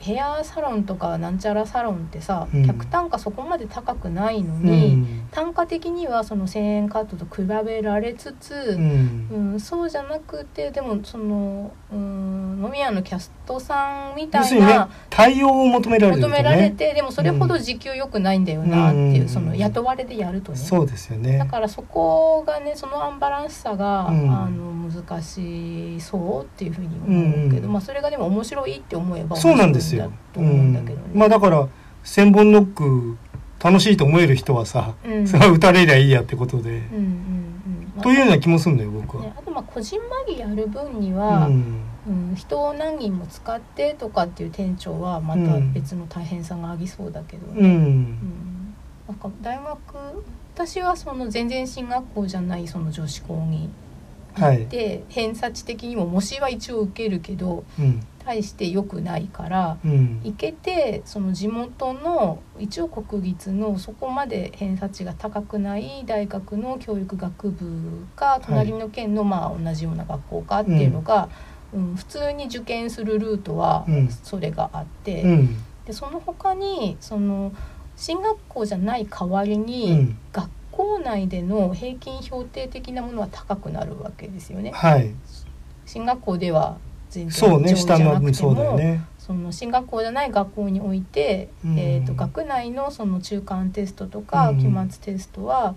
[0.00, 20.58] ヘアサロンとかなんちゃらサロンってさ、うん、客単価そこまで高くないのに、うん、単価的にはその1,000円カットと比べられつつ、うん、うん、そうじゃなくてでもその、うん、飲み屋のキャストさんみたいな、ね、対応を求められて、ね、求められてでもそれほど時給良くないんだよなっていう、その雇われでやるとね。
[20.58, 21.36] そうですよね。
[21.36, 30.12] だからそこがねそのアンバランスさが、あの難しそうっていうふうに思うけど、まあそれがでも面白いって思えばそうなんですですよ。
[30.36, 31.68] うん、まあだから
[32.04, 33.16] 千本ノック
[33.62, 39.24] 楽しいと思える人はさ、うん、それは打たれりゃいいやってことで、うんうんうん、というような気もするんだよ僕は。
[39.24, 47.60] ね、あとまあこじんまりやる分には、うん、うん、人を何人も使ってとかっていう店長はまた別の大変さがありそうだけどね。
[47.60, 48.74] うん、うん、
[49.08, 49.78] なんか大学
[50.54, 53.70] 私はその全然進学校じゃないその女子校に
[54.36, 58.00] 行って、はい、偏差値的にも模試は一応受けるけど、うん、
[58.30, 71.28] 大して良くないから、うん、行けてその地元の一応国立のそこまで偏差値が高くない大学の教育学部か隣の県のまあ同じような学校かっていうのが、
[71.72, 73.84] うん、うん、普通に受験するルートは
[74.22, 77.52] それがあって、うん、でその他にその
[77.96, 84.70] 進学校じゃない代わりに、学校内での平均標定的なものは高くなるわけですよね。
[84.70, 85.12] はい、
[85.84, 86.78] 進学校では
[87.10, 95.74] 全然上位じゃなくても、ね、その進学校じゃない学校において、うん、えーと、学内のその中間テストとか期末テストは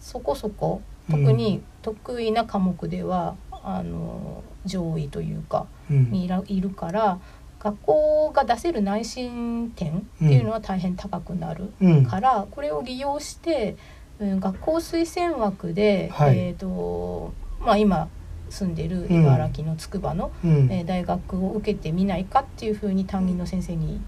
[0.00, 7.18] そこそこ特に得意な科目では、あの上位というかにいるから。
[7.58, 11.72] 学校が出せる内申点っていうのは大変高くなる
[12.08, 13.76] から、うん、これを利用して、
[14.20, 18.08] うん、学校推薦枠で、はい、えーとまあ、今
[18.50, 24.00] 住んでる茨城の筑波の、うん、えー、大学を受けてみないかっていうふうに担任の先生に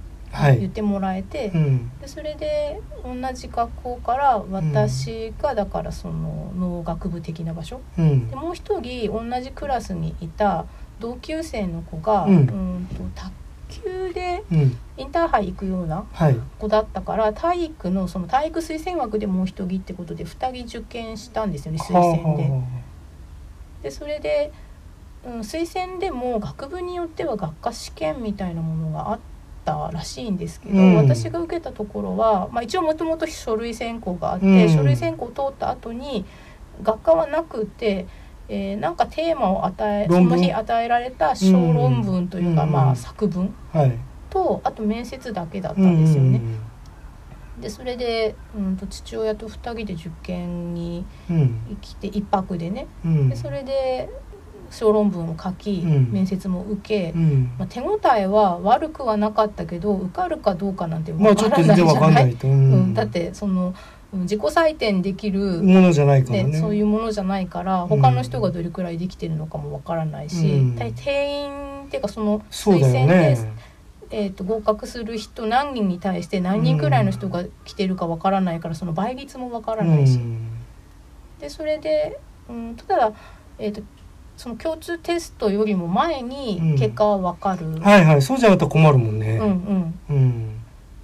[0.59, 10.67] 言ってもらえて、はいうん、でそれで同じ学校から私がだからその農学部的な場所、うん、でもう一人同じクラスにいた
[11.01, 13.33] 同級生の子が、うん、うんと卓
[13.69, 14.43] 球で
[14.97, 16.07] インターハイ行くような
[16.59, 22.51] 子だったから、はい、体育のその体育推薦枠でもう一人ってことで2人受験したんですよね推薦で。
[23.83, 24.53] でそれで、
[25.25, 29.19] うん、推薦でも学部によっては学科試験みたいなものがあっ
[29.65, 36.25] たらしいんですけど、うん、私が受けたところは、まあ、一応もともと書類選考があって、うん、書類選考を通った後に
[36.83, 38.07] 学科はなくて
[38.49, 43.55] えー、なんかテーマを与えその日与えられた小論文というか、まあ、作文
[44.31, 46.41] と、はい、あと面接だけだったんですよね。
[47.61, 54.09] でそれで、うんと、父親と2人で受験に行きて、うん、1泊でね、うん、でそれで
[54.71, 57.13] 小論文を書き、うん、面接も受け、
[57.59, 62.95] まあ、手応えは悪くはなかったけど受かるかどうかなんて分からないじゃない,、うん。
[62.95, 63.75] だってその
[64.13, 66.59] 自己採点できるものじゃないからね。
[66.59, 73.39] そういうものじゃないから他の人がどれくらいできてるのかもわからないし、うん、定員っていうかその推薦で、ね、
[74.11, 80.49] えーと、合格する人何人に対して何人くらいの人が来てるかわからないからその倍率もわからないし、うん、
[81.39, 83.13] でそれで、うん、ただ、
[83.59, 83.83] えーと
[84.39, 89.37] その共通テストよりも前に結果は分かる、うん、はいはいそうじゃなかったら困るもんね。
[89.37, 89.99] うんうん。
[90.11, 90.61] うん。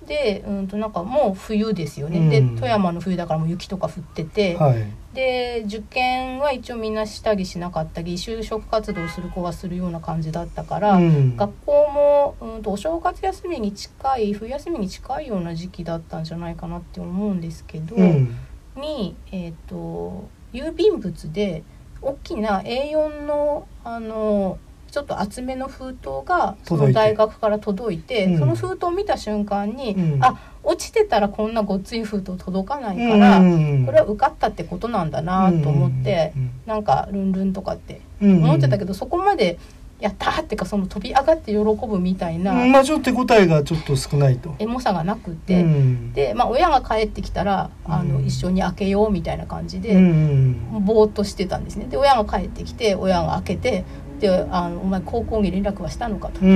[0.06, 18.36] で、うんとなんかもう冬ですよね、うん、で富山の冬だからもう雪とか降ってて、はい、で受験は一応みんなしたりしなかったり就職活動する子はするような感じだったから、うん、学校も、うんと、お正月休みに近い冬休みに近いような時期だったんじゃないかなって思うんですけど、うん、
[18.76, 21.64] に、えーと郵便物で
[22.00, 24.58] 大きな A4 のあの
[24.90, 39.58] ちょっと厚めの封筒がその大学から届いて、うん、その封筒を見た瞬間に、うん、あ落ちてたらこんなごっつい封筒届かないから、うん、これは受かったってことなんだなと思って、うん、なんかルンルンとかって思ってたけど、そこまで
[40.00, 44.54] やったってかその飛び上がって喜ぶみたいな、まあちょっと手応えがちょっと少ないと。
[44.58, 51.86] エモさがなくて、うん、で、まあ、親が帰ってきたらあの、一緒に開けようみたいな感じで、うん、ぼーっとしてたんですね。
[51.86, 53.84] で親が帰ってきて親が開けて
[54.20, 56.48] であの「お前高校に連絡はしたのか?」と「い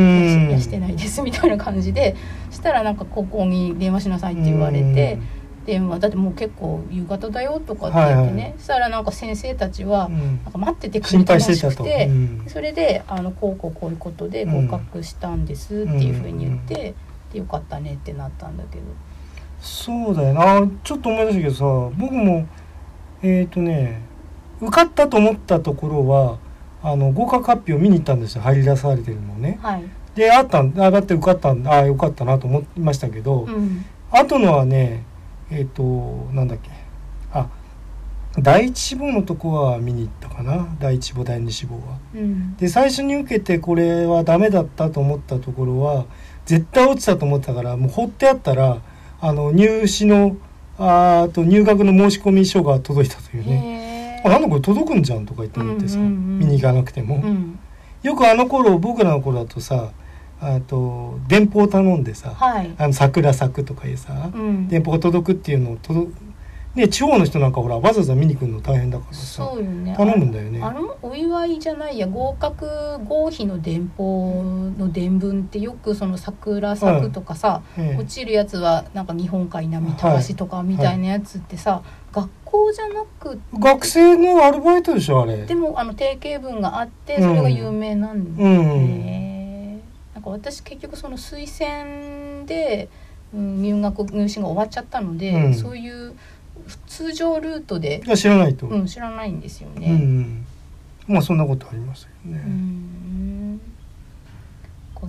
[0.50, 2.16] やしてないです」みたいな感じで。
[2.50, 5.18] したらなんか高校に電話しなさいって言われて。
[5.68, 16.94] 電話だってもう結構夕方だよとかって言ってね、はいはい、そしたらなんか先生たちはなんか待っててくれたらしくて、うん、それであのこうこうこういうことで合格したんですっていうふうに言って、
[17.34, 18.82] でよかったねってなったんだけど。
[19.60, 20.66] そうだよな。
[20.82, 22.46] ちょっと思い出したけどさ僕も
[23.22, 24.00] えっ、ー、とね
[24.62, 26.38] 受かったと思ったところは
[26.82, 28.42] あの合格発表見に行ったんですよ。
[28.42, 29.58] 入り出されてるのね。
[29.62, 35.04] はい、であったあだって受かったああよかったなと思いましたけど、うん、後のはね
[35.50, 36.70] えっ、ー、となんだっけ。
[37.32, 37.48] あ
[38.40, 40.68] 第一志望のとこは見に行ったかな。
[40.78, 41.98] 第一志望第二志望は。
[42.14, 46.06] うん、で最初に受けてこれはダメだったと思ったところは
[46.46, 48.80] 絶対落ちたと思ったからもう放ってあったら
[49.20, 50.36] あの入試の
[50.78, 53.77] あと入学の申し込み書が届いたというね。
[54.28, 57.58] あなんだこれ届くんじゃんとか言って思ってさ、見に行かなくても、うん、
[58.02, 59.90] よくあの頃僕らの頃だとさ
[60.40, 66.12] あと電報頼んでさ、はい、あの桜咲くとかいうさ、うん、電報が届くっていうのを届
[66.78, 70.62] ね、地方の人なんかほらわざわざ見に来るの大変だからさそうよ、ね、頼むんだよね。
[70.62, 74.42] あのお祝いじゃないや合格合否の電報
[74.78, 85.46] の伝聞ってよくその桜咲くとかさ、はい、落ちるやつはなんか日本海波たしとかみたいなやつってさ、はい、学校じゃなく学生のアルバイトでしょあれ。
[85.46, 89.82] でもあの定型文があってそれが有名なんで、うんうん。
[90.14, 92.88] なんか私結局その推薦で、
[93.34, 96.14] うん、入学入試が終わっちゃったので、うん、そういう
[96.86, 98.02] 通常ルートで。
[98.16, 99.88] 知らないと、うん、知らないんですよね。
[99.90, 100.46] うん、
[101.06, 103.58] まあそんなことありますよね。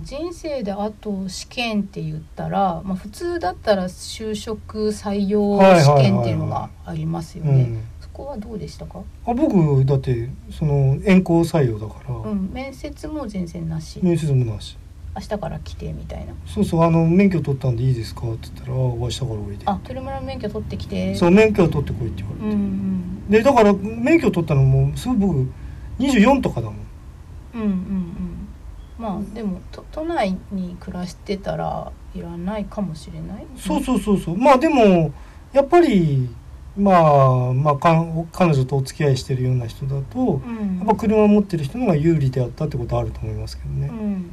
[0.04, 7.82] 人生であと試験って言ったら、まあ、普通だったら就職採用試験っていうのがありますよね。
[8.00, 9.02] そこはどうでしたか？
[9.26, 14.00] あ僕だってその遠行採用だから、うん、面接も全然なし。
[14.02, 14.78] 面接もなし
[15.16, 16.34] 明日から来てみたいな。
[16.46, 18.22] そうそうあの免許取ったんでいいですか？
[18.32, 21.16] って言ったら明日からおいであ車の免許取ってきて。
[21.16, 25.52] そう免許取ってこいって言われて、うんうん、でだから免許取ったのもすごい僕
[26.00, 26.76] 24とかだもん。
[27.56, 28.48] うんうんうん。
[28.98, 33.46] まあでも都都内に暮らしてたらいらないかもしれない？
[33.58, 34.38] そうそうそうそう。
[34.38, 35.12] まあでも
[35.52, 36.30] やっぱり
[36.78, 43.88] まあまあか彼女とお付き合いしてるような人だと、うん、やっぱ車を持ってる人の方が有利であったってことはあると思いますけどね。
[43.88, 44.32] うん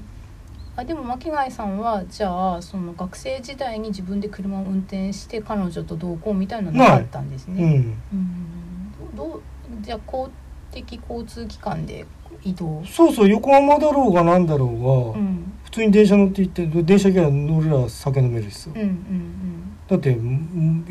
[0.77, 7.62] あでも巻貝さんはじゃあその学生時代に自分で車を運転して彼女と同行みたいなのなかったんですね。
[7.62, 7.70] うん、
[8.12, 9.43] うんどう
[9.81, 10.29] じゃあ公
[10.70, 12.05] 的交通機関で
[12.45, 12.85] 移動？
[12.85, 20.18] そうそう横浜だろうがなんだろうが、うん、普通に電車乗って行って電車行けば乗るら酒飲めるしさ、うんうんうん、だって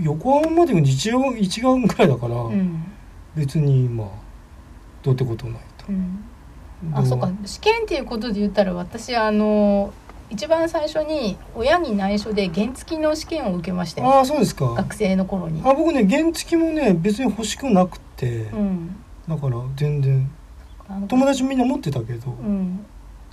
[0.02, 2.84] 横浜までが1時間1時間ぐらいだから、うん、
[3.36, 4.08] 別にまあ
[5.04, 5.86] どうってことないと。
[5.90, 6.26] うん
[6.94, 7.30] あそうか。
[7.46, 9.94] 試験っていうことで言ったら私あの
[10.30, 14.20] 一番最初に親に内緒で原付の試験を受けましたよ。
[14.20, 14.66] あそうですか。
[14.70, 15.62] 学生の頃に。
[15.64, 18.96] あ僕ね原付もね別に欲しくなくて、うん、
[19.28, 20.30] だから全然。
[21.08, 22.86] 友達みんな持ってたけど、うん、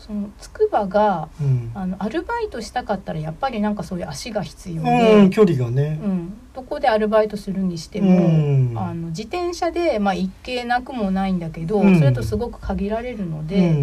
[0.04, 13.76] その筑波が、うん、あのアルバイトしたかったらやっぱりなんかそういう足が必要で、うん、距離がね、うん、どこでアルバイトするにしても、うん、あの自転車で、まあ、一軒なくもないんだけど、それとすごく限られるので、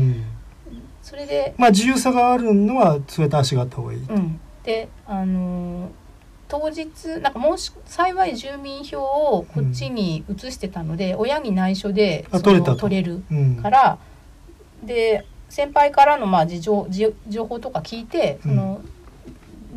[1.02, 4.02] それでまあ自由さがあるのはそうやって足があった方がいい。
[4.64, 5.90] であの
[6.50, 6.88] 当日
[7.22, 13.24] なんか申し幸い住民票をこっちに移してたので、親に内緒で取れ取れる
[13.62, 13.98] から、
[14.84, 16.88] で先輩からのまあ事情
[17.28, 18.82] 情報とか聞いて、その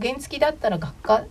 [0.01, 1.25] 原付だったら学科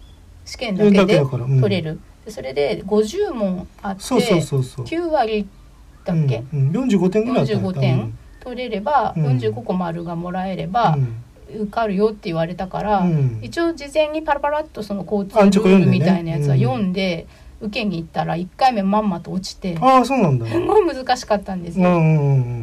[0.45, 5.47] 試験だけで取れる、でそれで50問あって9割
[6.03, 10.97] だっけ、うんうん、45点ぐらい45点取れれば、うん、45個丸がもらえれば、
[11.53, 13.05] 受かるよって言われたから、
[13.41, 17.27] 一応事前にパラパラっとその交通ルールみたいなやつは読んで。
[17.61, 20.47] 受けに行ったら1回目まんまと落ちてああそうなんだ。
[20.47, 21.89] すごい難しかったんですよ。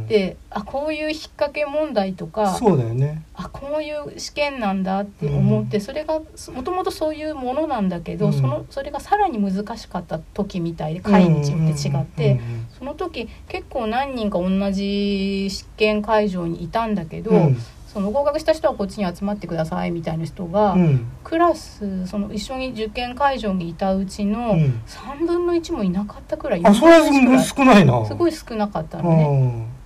[0.09, 3.22] であこういう引っ掛け問題とかそうだよね。
[3.34, 6.20] あこういう試験なんだって思って、うん、それが
[6.55, 12.40] もともとそういうものなんだけど、うん、そのそれがさらに難しかった時みたいで会によって違って、
[12.78, 17.30] その時結構何人か同じ試験会場にいたんだけど。
[17.30, 17.59] うん
[17.93, 24.55] その合格した人はこっちに集まってくださいみたいな人が、うん、クラスその一緒に受験会場にいたうちの
[24.86, 28.05] 3分の1もいなかったくらい、うん、あそれは少ないな。
[28.05, 29.78] すごい少なかったのね。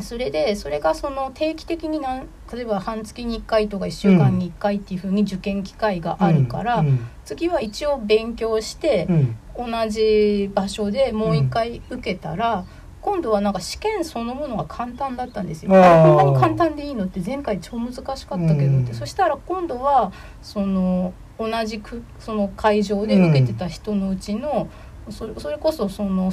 [0.00, 9.06] それでそれがその定期的になん例えば半月に1回とか1週間に1回っていうふうに受験機会があるから、うん、次は一応勉強して、
[9.54, 12.64] 同じ場所でもう1回受けたら。
[13.02, 15.70] 今度はなんか試験そのものが簡単だったんですよ。
[15.70, 24.68] こんなに簡単でいいのって前回超難しかったけどって、うん、そしたら今度はその同じくその会場で受けてた人のうちの、
[25.06, 26.32] うん、それそれこそその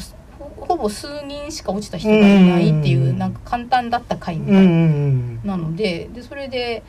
[0.57, 4.67] ほぼ数人しか落ちた人がいないっていう、うん、なんか簡単だった回みたい
[5.43, 5.57] な。
[5.57, 6.83] のででそれで、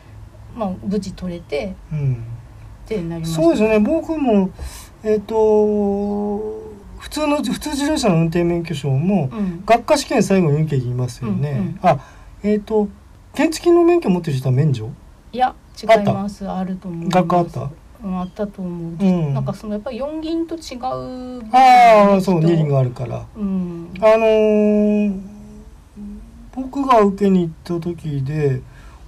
[0.54, 3.78] まあ、無事取れて、ってなりました、そうですね。
[3.78, 4.50] 僕も
[5.02, 6.69] えっ、ー、と
[7.00, 9.30] 普通の普通自動車の運転免許証も、
[9.66, 11.98] 学科試験最後に受けにいますよね、うんうん、あ
[12.42, 12.88] えっ、ー、と
[13.34, 14.90] 原付の免許持ってる人は免除？
[15.32, 16.46] いや違います。
[16.46, 17.70] あると思う学科あった？
[18.02, 25.20] うん、あったと思う、うん、なんかそのやっぱり四銀と違うああそう二輪があるから、うん、あのー、
[26.54, 28.62] 僕が受けに行った時で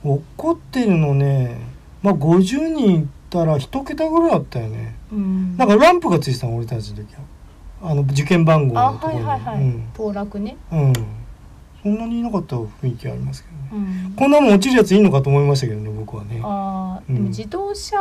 [0.04, 1.58] 怒ってるのね
[2.02, 7.20] まあ50人いったら一桁ぐらいあったよね、うん、なんかランプがついてたの俺たちの時は
[7.82, 10.56] あの受験番号のところに、はいはいはい、当落ね。
[10.70, 10.92] うん。
[11.82, 16.40] そんなにいなかった雰囲気ありますけどね、うん、こんなもん落ちるやついいのかと思いましたけどね僕はね。
[16.44, 17.98] あ、うん、でも自動車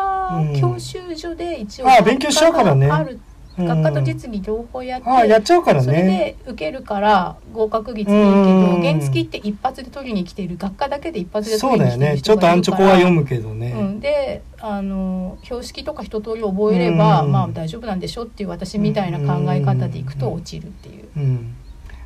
[0.59, 2.88] 教習所で一応、あ勉強しちゃうからね。
[2.88, 3.19] ある
[3.64, 5.86] 学科と実技両方やって、あやっちゃうからね。
[5.86, 12.22] それで受けるから合格率いいけど、原付って一発で取りに来ている学科だけで一発で取りに来ているそうだよね。
[12.22, 21.09] ちょっとアンチョコは読むけどね、うん、であの標識とか一通り覚えれば、まあ大丈夫なんでしょっていう私みたいな考え方でいくと落ちるっていう。
[21.18, 21.55] うん、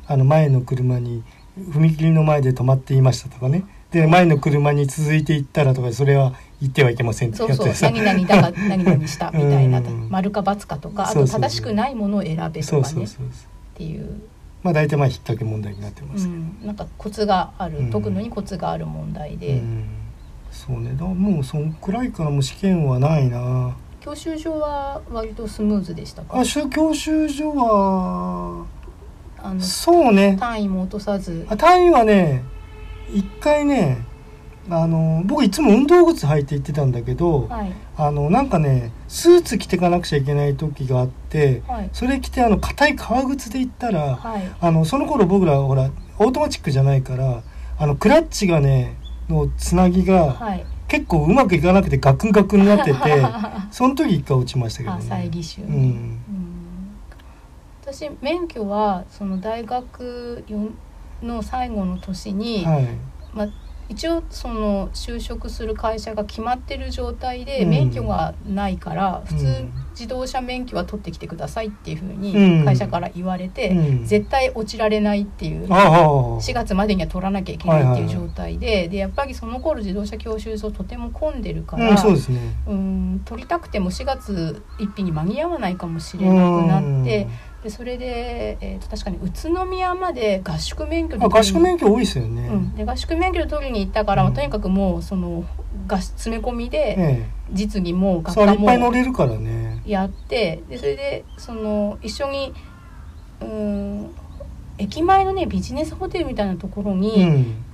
[0.06, 1.22] あの前の車に
[1.58, 3.64] 踏切の前で止まっていましたとかね。
[3.90, 7.32] で前の車に続いていったらとかそれは言ってはいけません。
[7.34, 7.68] そうそう。
[7.82, 9.80] 何々だか何々した みたいな。
[10.08, 13.04] 丸か×かとかあと正しくないものを選べとかね。
[13.04, 13.08] っ
[13.74, 14.20] ていう。
[14.62, 16.26] まあ大体まあ引っ掛け問題になってます。
[16.26, 19.84] けど、うん、なんかコツがある、解くのにコツがある問題で、うん、
[20.50, 20.94] そうね。
[20.98, 23.76] だもうそんくらいからも試験はないな。
[24.00, 26.40] 教習所は割とスムーズでしたか？
[26.40, 28.64] あ教習所は
[29.42, 30.36] あのそうね。
[30.40, 31.46] 単位も落とさず。
[31.50, 32.42] あ単位はね
[33.12, 33.98] 一回ね
[34.68, 47.42] あの僕いつも運動靴履いて行ってたんだけど、はい、あのなんかねスーツ着てかなくちゃいけない時があって、はい、それ着てあの硬い革靴で行ったら、はい、あのその頃僕らほらオートマチックじゃないから
[47.78, 48.96] あのクラッチがね
[49.28, 50.36] のつなぎが、
[50.86, 53.26] 結構うまくいかなくてガクンガクンになってて
[53.72, 55.00] その時一回落ちましたけどね。
[55.08, 56.18] 猜疑種、うん、
[57.82, 60.44] 私免許はその大学
[61.22, 62.64] の最後の年に、
[63.34, 63.48] まあ
[63.88, 69.46] 一応その就職する会社が決まってる状態で免許がないから普通
[69.92, 73.70] 自動車免許は取ってきてくださいっていうふうに会社から言われて
[74.04, 75.66] 絶対落ちられないっていう
[76.40, 81.90] 4月までには取らなきゃいけないっていう状態ででやっぱりその頃自動車教習所とても混んでるから
[82.66, 87.28] うん取りたくても4月1日に間に合わないかもしれなくなって。
[87.66, 95.44] でそれで、えーと、確かに宇都宮まで合宿免許で合宿免許多いですよね、うん、で合宿免許で取りに行ったから、うん、とにかくもうその
[95.88, 98.70] が詰め込みで、実技も学科も
[99.84, 102.54] やってでそれでその一緒に
[103.40, 104.14] うん
[104.78, 107.64] 駅前のねビジネスホテルみたいなところに、うん、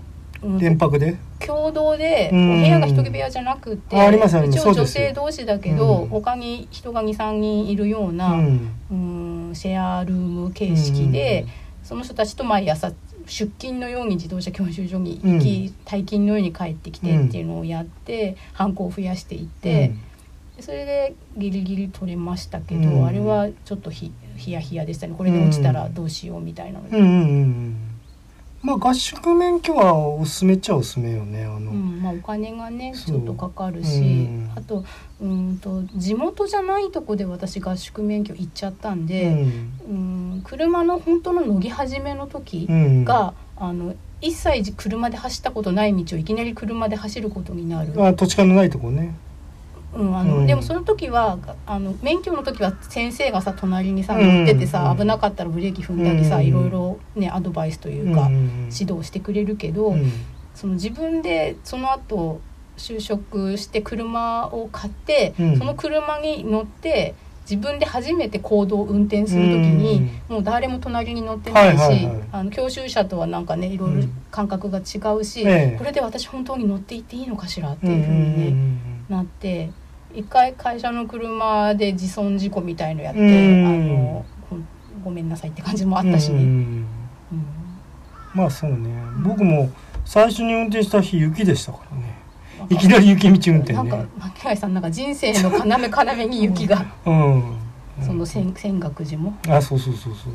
[0.59, 1.17] 連泊で？
[1.39, 9.53] 共同でお部屋が一人部屋じゃなくて、一応女性同士だけど、他に人が23人いるような、うん。
[9.55, 11.47] シェアルーム形式で、
[11.83, 12.93] その人たちと毎朝
[13.27, 19.93] 出勤のように自動車教習所に行き、退勤のように帰ってきてっていうのをやって、犯行を増やしていって、
[20.61, 25.15] それでギリギリ取れましたけど、あれはちょっとひヒヤヒヤでしたね。
[25.19, 26.99] これで落ちたらどうしようみたいなので。
[28.63, 34.85] まあ合宿免許はおすすめっちゃおすすめよねあの、うん、まあお金がねちょっとかかるし、うん、あと
[35.21, 39.25] うんと地元じゃないとこで私合宿免許行っちゃったんで、
[39.89, 47.93] うん、うん車の本当の乗り始めの時が、うん、あの一切車で走ったことない道をいきなり車で走ることになる。
[48.05, 49.15] あ土地勘のないとこね
[49.95, 59.95] うんあの、うん、でもその時はあの免許の時は先生がさ隣にさ乗っててさ、うん、危なかったらブレーキ踏んだりさ、うん、いろいろねアドバイスというか、指導してくれるけど、
[60.55, 62.41] その自分でその後
[62.77, 67.15] 就職して車を買って、その車に乗って
[67.49, 75.43] 自分で初めて行動を運転する時に、もう誰も隣に乗ってないし、あの教習車とはなんかねいろいろ感覚が違うし、
[75.77, 78.79] これで私本当に乗っていっていいのかしらっていうふうにね、
[79.09, 79.71] なって
[80.15, 84.25] 一回会社の車で自損事故みたいのやって、あの
[85.05, 86.31] ごめんなさいって感じもあったし。
[86.33, 86.39] ね。
[86.39, 86.87] うん。
[88.35, 88.91] まあそうね。
[89.25, 89.71] 僕も
[90.05, 92.23] 最初に運転した日雪でしたからね。
[92.69, 97.57] いきなり雪道運転ねなんか牧原さんなんか人生の要要に雪が、うん、うん、
[98.01, 100.33] その仙仙岳寺もあそうそうそうそう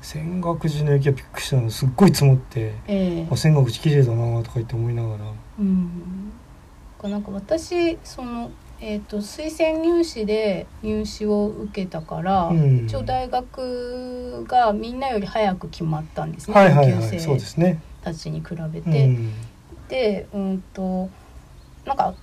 [0.00, 5.24] 仙岳寺の雪はびっくりしたのすっごい積もって、えー、仙岳寺綺麗だなとか言って思いながら
[5.58, 6.32] うん
[7.02, 8.50] なんか私その
[8.80, 19.06] えーと、推薦入試で入試を受けたから、うん、一応大学がみんなより早く決まったんですね、はいはいはい、級生たちに比べて。
[19.06, 19.32] うん、
[19.88, 21.08] でうんと
[21.86, 22.14] なんか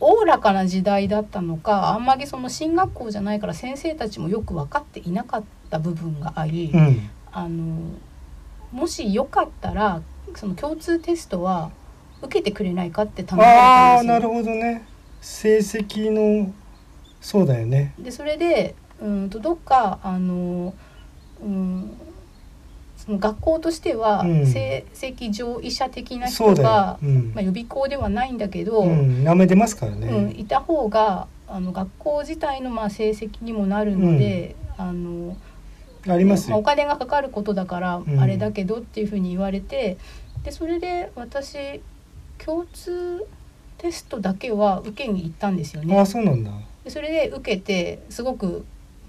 [0.00, 7.76] おおらかな時代だったのかあんまりその進学校じゃないから先生たちもよく分かっていなかった部分があり、うん、あの
[8.70, 10.02] もしよかったら
[10.34, 11.70] その共通テストは
[12.22, 14.12] 受けてくれないかって頼まれたんですよ。
[14.12, 14.84] なるほどね
[15.20, 16.52] 成績の
[17.20, 17.94] そうだよね。
[17.98, 20.74] でそれでうんとどっかあの、
[21.42, 21.90] うん、
[22.96, 35.36] その学校としては成績上位者的な人が、うん、まあ、予備校ではないんだけど、うん、舐めてますからね、うん、いた方があの学校自体のまあ成績にもなるので、あの
[36.06, 39.96] ありますお金がかかることだからあれだけどっていうふうに言われて、
[40.44, 41.80] でそれで私
[42.38, 43.26] 共通
[43.78, 45.98] テストだけは受けに行ったんですよね。
[45.98, 46.50] あそうなんだ。
[46.88, 48.64] それで受けてすごく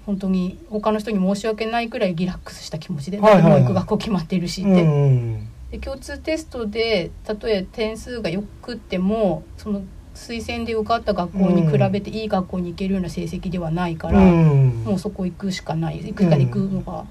[0.06, 4.70] 本当に他の人に申し訳ないくらいリラックスした気持ちで、はいはいはい、もう行く学校決まっているしって。
[4.70, 5.48] うんうん。
[5.70, 9.82] で共通テストでたとえ点数がよくってもその
[10.14, 15.98] 推薦で受かった学校に比べていい学校に行けるような成績ではないから、うん、もうそこ行くしかない。
[15.98, 17.04] 行くか行くのが。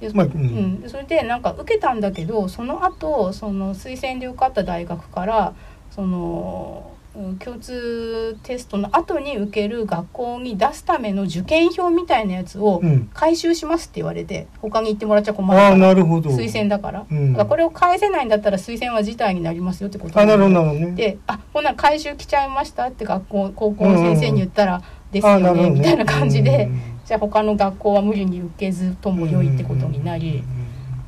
[0.00, 5.54] でまあ、うん、それでなんか受けたんだけどその後その推薦で受かった大学から
[5.98, 6.92] その
[7.40, 12.80] 共通テストの後に受ける学校に出すための受験票みたいなやつを
[13.12, 15.76] 回収しますって言われて、うん、他に行ってもらっちゃ困るから。
[15.76, 16.30] なるほど。
[16.30, 20.92] 推薦だから,、うん、らこれを返せないんだったら推薦は辞退になりますよってことあなるほどね。
[20.92, 26.70] であほんなら回収来ちゃいましたって学校高校の先生に言ったら、うん、ですよね、ね、みたいな感じで、
[27.06, 30.44] じゃあ他の学校は無理に受けずとも良いってことになり。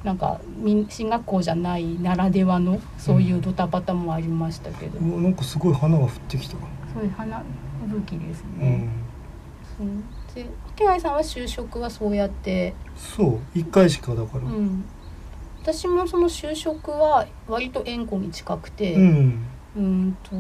[0.05, 0.41] なんか
[0.89, 6.57] 進学校じゃないならではのそういうドタバタもありましたけど、うん、なんかすごい花が降ってきた。
[6.95, 7.43] そういう花
[8.07, 8.89] 吹雪ですね、
[9.79, 10.01] うん、
[10.35, 12.75] で秋貝さんは就職はそうやって。
[12.97, 13.39] そう。
[13.55, 14.85] 一回しかだから、うん、
[15.63, 18.95] 私もその就職は割と縁故に近くて。
[18.95, 19.47] うん。
[19.77, 20.35] うんと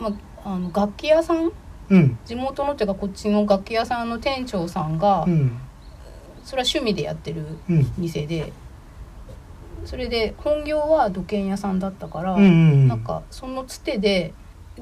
[0.00, 0.08] ま
[0.44, 1.52] ああの楽器屋さん、
[1.90, 5.58] うん、地元のっていうかこっちの楽器屋さんの店長さんが、うん
[6.44, 7.46] それは趣味でやってる
[7.98, 8.52] 店で、
[9.80, 14.34] うん、それで本業は土建屋さんだったから、うんうんうん、なんかそのつてで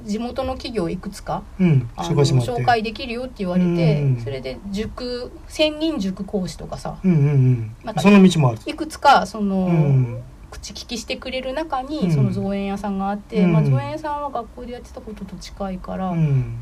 [0.07, 8.59] 地元の企業いくつか、うん、あの紹介できるよって言われて、うんうんうん、それで塾専任塾講師とかさ、うんうんうん、なんかその道もある。
[8.65, 16.15] いくつかその、うん、口利きしてくれる中にその造園屋さんがあって、うん、まあ、造園屋さんは学校でやってたことと近いから、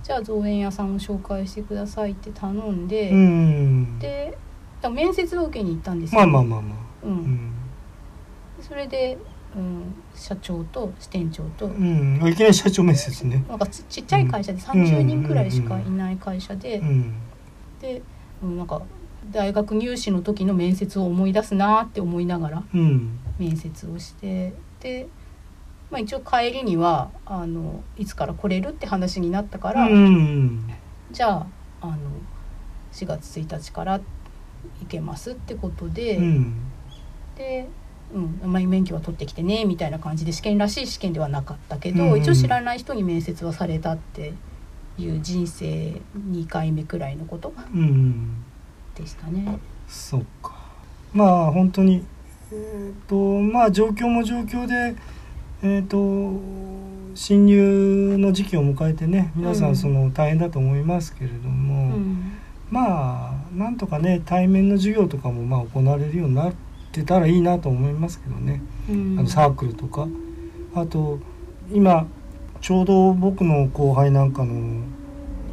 [0.03, 3.11] じゃあ造園屋さんを紹介してくださいって頼んで、
[4.01, 4.39] で
[4.81, 7.53] だ面接を受けに行ったんですよ、まあまあまあまあ、うん、うん、
[8.61, 9.19] それで、
[9.57, 13.45] うん、社長と支店長と、うん、いきなり社長面接ね。
[13.49, 17.15] なんかちっちゃい会社で30人くらいしかいない会社で、うん、
[17.81, 18.03] で、
[18.43, 18.83] うん、なんか
[19.31, 25.09] 大学入試の時の面接を思い出すなって思いながら面接をして、で、
[25.91, 29.89] まあ、一応帰りにはあのいつから来れるって話になったから、
[31.11, 31.47] じゃあ
[31.83, 31.97] あの
[32.93, 34.01] 4月1日から
[34.81, 36.19] 行けますってことで、
[37.37, 37.69] で
[38.15, 44.35] うん、まあ、免許は取ってきてねみたいな感じで試験らしい試験ではなかったけど、うんうん、一応知らない人に面接はされたって
[44.99, 47.53] いう人生2回目くらいのこと
[48.97, 49.45] でしたね。
[49.47, 50.59] うん、そうか。
[51.13, 52.05] まあ本当に
[52.53, 54.97] えーとまあ状況も状況で、
[55.63, 56.41] えーと、
[57.15, 59.77] 侵入の時期を迎えてね皆さん。
[59.77, 62.33] その大変だと思いますけれども、うん、
[62.71, 66.55] まあなんとかね対面の授業とかもまあ行われるようになっ
[66.93, 70.07] てたらいいなと思いますけどね、うん、あのサークルとか。
[70.75, 71.19] あと
[71.73, 72.07] 今
[72.61, 74.85] ちょうど僕の後輩なんかの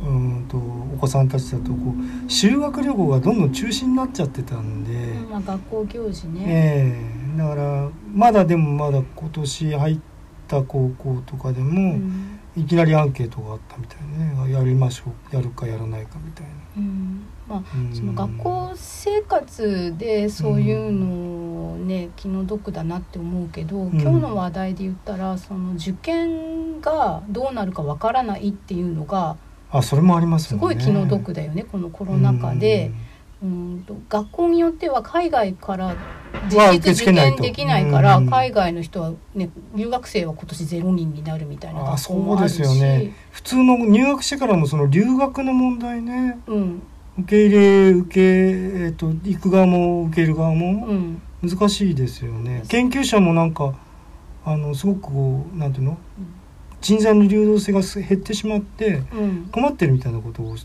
[0.05, 1.95] うんとお子さんたちだとこ
[2.27, 9.99] う修学旅行がどんどん中止になっちゃってたんで、うん、まあ、学校行事ね、えー、だからまだでもまだ今年入っ
[10.47, 14.51] た高校とかでも、うんいきなりアンケートがあったみたいね。
[14.51, 15.35] やりましょう。
[15.35, 16.51] やるかやらないかみたいな。
[16.77, 17.23] うん。
[17.47, 29.37] まあ、その学校生活でそういうのをね、気の毒だなって思うけど、今日の話題で言ったらその受験がどうなるかわからないっていうのが
[29.69, 32.91] あそれもあります、ね、すごい気の毒だよねこのコロナ禍で。
[33.43, 35.95] うんと学校によっては海外から
[36.49, 42.55] 実質受験できないから海外の人は、ね、留学生は今年ゼロ人になるみたいな学校もあるし。
[42.55, 43.13] そうですよね。
[43.31, 46.81] 普通の入学してからもその留学の問題ね、うん、
[47.19, 50.87] 受け入れ受け、えーと、行く側も受ける側も
[51.41, 53.75] 難しいですよね、うん、研究者もなんか
[54.45, 55.97] あのすごくこうなんていうの、
[56.81, 59.01] 人材の流動性が減ってしまって
[59.51, 60.55] 困ってるみたいなことを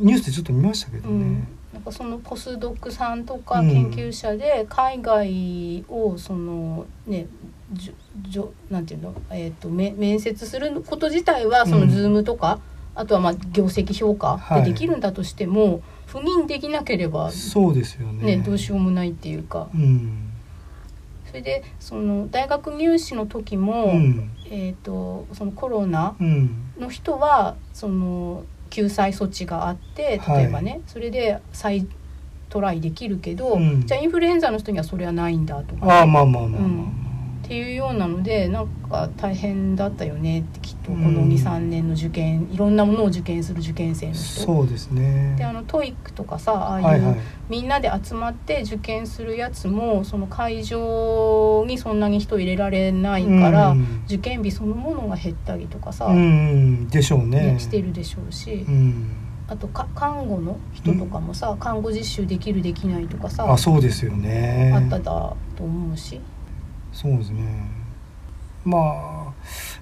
[0.00, 1.24] ニュースでちょっと見ましたけどね。
[1.24, 1.46] なん
[1.86, 7.26] かそのポスドックさんとか研究者で海外をそのね
[7.72, 7.92] じょ
[8.28, 12.60] じょなんていうの、えーと、面接すること自体はその Zoom とか、
[12.94, 19.68] うん、あとはまあ業績評価でできるんだとしても、はい、赴任できなければそうですよね、ね、どうしようもないっていうか。
[19.74, 20.32] うん。
[21.26, 26.16] それでその大学入試の時も、うん、えーと、そのコロナ
[26.78, 28.44] の人はその
[28.76, 31.86] 救済措置があって例えばね、はい、それで再
[32.50, 37.05] トライできるけど、うん、じゃあインフルエンザの人にはそれはないんだとか、ね、あまあまあまあまあ、うん
[37.46, 44.40] っていうようなのでなんか大変だったよねってきっとこの23年の受験いろんなものを受験する受験生の人。
[44.40, 45.36] そうですね。
[45.38, 57.52] であの TOEIC とかさああいう、はいはい、みんなで集まって受験するやつもその会場にそんなに人入れられないから、うん、受験日そのものが減ったりとかさ、うん、でしょうね。
[57.52, 58.66] ねしてるでしょうし。
[58.68, 59.06] うん。
[59.46, 64.72] あとか看護の人とかもさ、看護実習できるできないとかさあそうですよね。
[64.74, 66.20] あっただと思うし
[66.96, 67.44] そうですね。
[68.64, 69.32] まあ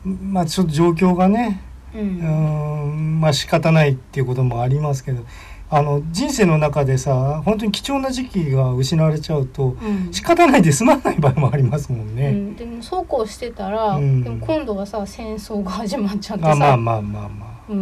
[0.04, 1.62] まあちょっと状況がね
[1.94, 3.20] うん。
[3.20, 5.24] まあ仕方ないっていうこともありますけど
[5.70, 12.30] あの人生の中でさ本当に貴重な時期が失われちゃうと、うん、仕方ないで済まない場合もありますもんね。
[12.30, 16.54] うん、でもそうこうしてたら、うん、でも今度はさ戦争が始まっちゃってさ。
[16.56, 17.74] まあまあまあまあ、う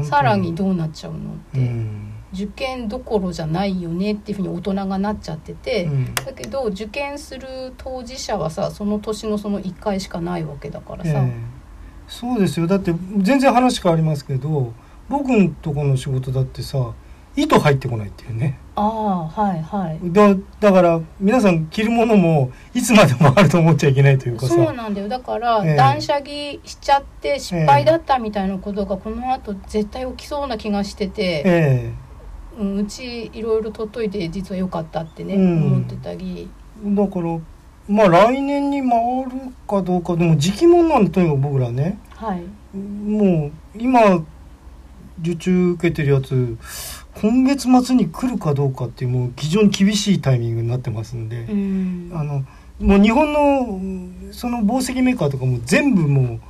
[0.00, 1.20] ん、さらにどうなっちゃうのっ
[1.52, 1.58] て。
[1.58, 11.32] うん受験どころじゃないよねっていうふうに大人がなっちゃってて、うん、だけど受験する当事者はさその年のその1回しかないわけだからさ、えー、
[12.08, 12.66] そうですよ。
[12.66, 14.72] だって全然話変わりますけど
[15.08, 16.92] 僕のとこの仕事だってさ
[17.36, 18.58] 糸入ってこないっていうね。
[18.76, 19.98] ああはいはい。
[20.12, 24.54] だだから皆さん着るものもいつまでもあると思っちゃいけないというかさ。
[24.54, 25.08] そうなんだよ。
[25.08, 26.26] だから、えー、断捨離
[26.64, 32.03] しちゃって失敗だったみたいなことがこの後絶対起きそうな気がしてて、えー
[32.58, 36.48] うん、うちいろいろ取っといて実は良かったってね、うん、思ってたり。
[36.84, 37.38] だから
[37.88, 44.24] まあ来年に回るかどうかでも時期もんなんでとにかく僕らね、はい、もう今
[45.20, 46.56] 受注受けてるやつ
[47.14, 52.44] 今月末に来るかどうかっていうもう非常に厳しいタイミングになってますんで、うん、あの
[52.80, 56.40] もう日本のその紡績メーカーとかも全部もう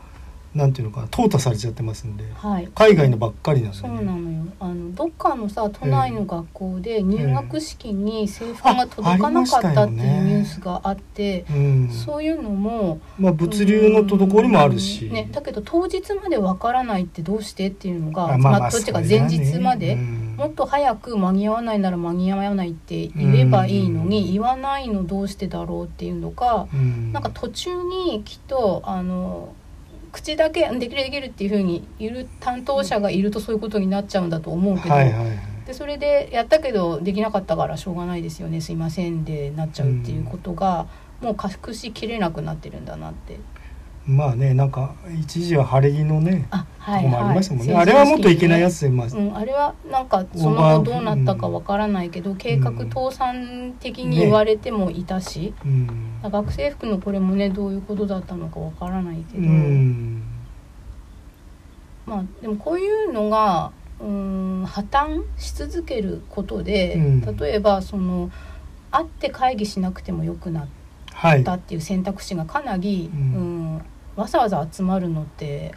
[0.55, 4.45] なんていうのか淘汰されちゃってますんで、はい、海外のばっかりなんで、ね、そうなのよ。
[4.61, 26.77] あのどっかのさ都内の学校で入学式に制服が届かなかったっていうニュースがあって、ね、そういうのも、まあ、物流の滞りもあるし、ね、だけど当日までわからないってどうしてっていうのがまあ、まあ、どっちか前日まで、もっと早く間に合わないなら間に合わないって言えばいいのに、言わないのどうしてだろうっていうのが、う
[27.13, 29.53] なんか途中にきっとあの
[30.15, 38.61] 口だけできるできるっていうふうにいる担当者がいるとそういうことになっちゃうんだと思うけど、はいはいはい、でそれでやったけどできなかったからしょうがないですよね。
[38.61, 40.87] すいませんでなっちゃうっていうことが、
[41.21, 41.37] もう
[41.69, 43.39] 隠しきれなくなってるんだなって
[44.07, 56.21] まあねなんか一時は晴れ着のねあ,、はいもありましたもんね、あれはもっといけないやつでまあ、うん、あれはなんかその後どうなったかわからないけど、計画倒産的に言われてもいたし、うん。
[56.23, 60.23] 学生服のこれもねどういうことだったのかわからないけうど、ん。
[62.05, 67.37] まあでもこういうのがうん破綻し続けることで、うん。
[67.37, 68.31] 例えばその
[68.91, 70.69] 会って会議しなくてもよくなっ
[71.15, 73.77] はいたっていう選択肢がかなり、ううん。
[73.77, 73.83] ん
[74.17, 75.75] わざわざ集まるのって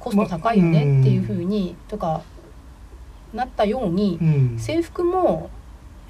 [0.00, 2.22] コスト高いよねっていうふうに、とか
[3.32, 4.58] なったように、うん。
[4.58, 5.50] 制服も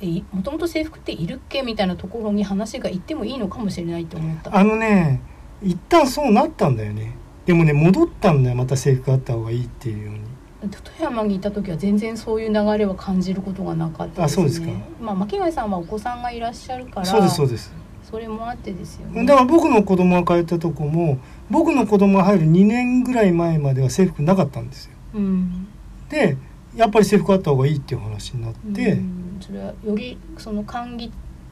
[0.01, 4.57] えもともと制服っているっけみたいなところに話が行ってもいいのかもしれないと思った。
[4.57, 5.21] あのね
[5.63, 7.17] 一旦そうなったんだよね。
[7.47, 8.57] でもね戻ったんだよ。
[8.57, 10.21] また制服あった方がいいっていうように。
[10.69, 14.25] 富山にいた時は全然そういう流れは感じることがなかったですね。
[14.25, 14.69] あそうですか。
[15.01, 17.73] まあ巻貝さんはお子さんがいらっしゃるから、そうですそうです
[18.17, 19.27] それもあってですよね。
[19.27, 21.19] だから僕の子供が通ったとこも
[21.51, 24.93] 僕の子供が入る2年ぐらい前までは制服なかったんですよ。
[25.17, 25.69] うん。
[26.09, 26.39] で
[26.75, 31.11] やっぱり制服あった方がいいっていう話になって、うんそれはよりその歓迎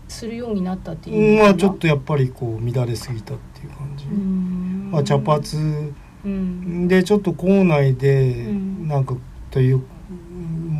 [0.09, 4.89] するようになったっていうまあちょっとやっぱりこう乱れすぎたっていう感じ、うん。
[4.91, 5.43] まあ、茶髪。
[6.25, 6.89] うん。
[6.89, 8.89] でちょっと校内でうん。
[8.89, 9.15] なんか
[9.51, 9.83] という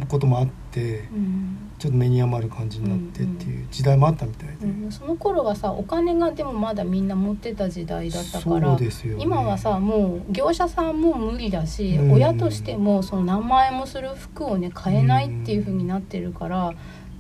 [0.09, 1.01] こともあって。
[1.13, 16.73] うんちょっと目に余る感じになってっていう時代もあったみたいで、うんその頃はさお金がでもまだみんな持ってた時代だったかそらうですよ、ね、今はさもう業者さんも無理だし、うん親としてもその何万円もする服をね買えないっていう風になってるから、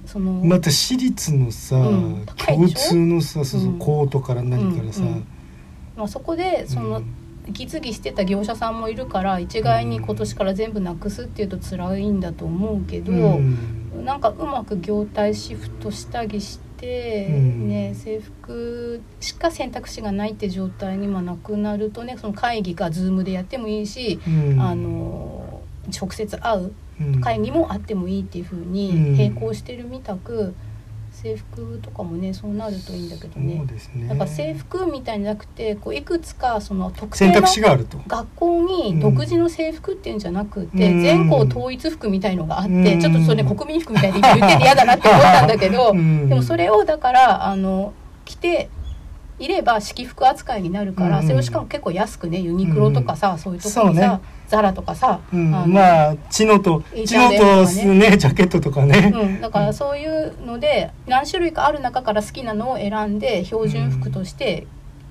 [0.06, 2.26] その、また私立のさ、うん。
[2.36, 5.26] 共通のさそうそううんコートから何からさ、うんうん
[5.96, 7.16] まあ、そこでその、うん。
[7.46, 17.68] 息継ぎしてた業者さんもいるから一概に今年から全部なくすっていうと辛いんだと思うけど、うんなんかうまく業態シフトしたりして、うん。
[17.68, 24.60] ね、制服しか選択肢がないって状態にもなくなるとねその会議が Zoom でやってもいいし、うん。
[24.60, 25.62] あの
[25.98, 28.72] 直接会ううん会議もあってもいいっていう風うん。
[28.72, 30.54] に並行してるみたく、
[31.24, 33.56] 制服とかもねそうなるといいんだけどね。
[33.56, 33.66] そう。
[33.66, 34.08] ですね。
[34.08, 41.02] なんか制服みたいになくてこういくつかその特定選の学校に独自の制服っていうんじゃなくて、うん。
[41.02, 43.00] 全校統一服みたいのがあって、うん。
[43.00, 46.28] ちょっとそれね国民服みたいで言ってて嫌だなって思ったんだけど、うん。
[46.28, 47.94] でもそれをだからあの
[48.26, 48.68] 着て
[49.38, 51.26] いれば式服扱いになるから、うん。
[51.26, 54.20] それをしかも結構安くねユニクロとかさ、そういうとこにさ、
[54.54, 64.66] ザラとかさ、うんあのまあチノと H&M チノとねジャケットとかね、うん、だからそういうので何種類かある中から好きなのを選んで標準服として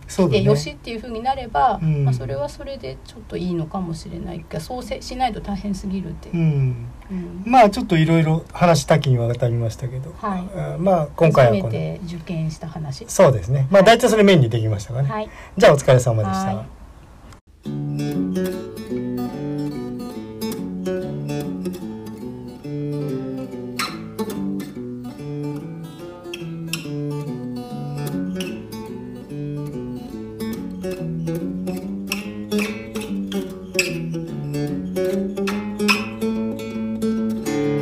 [0.07, 0.39] そうだね。
[0.41, 2.03] でよしっていう風になれば、うん。
[2.05, 6.35] まあ、それはそれでちょっといいのかもしれないけどそうせしないと大変すぎるっていう。
[6.35, 6.87] う、ん。
[7.09, 7.43] うん。
[7.45, 10.59] まあちょっといろいろ話多岐にわたりましたけど、はい。
[10.59, 11.63] あまあ今回はこの。
[11.63, 13.05] 初めて受験した話。
[13.07, 13.67] そうですね。
[13.71, 15.29] まあ大体それメインにできましたかね、はい。
[15.57, 16.65] じゃあお疲れ様でした、
[17.65, 19.52] は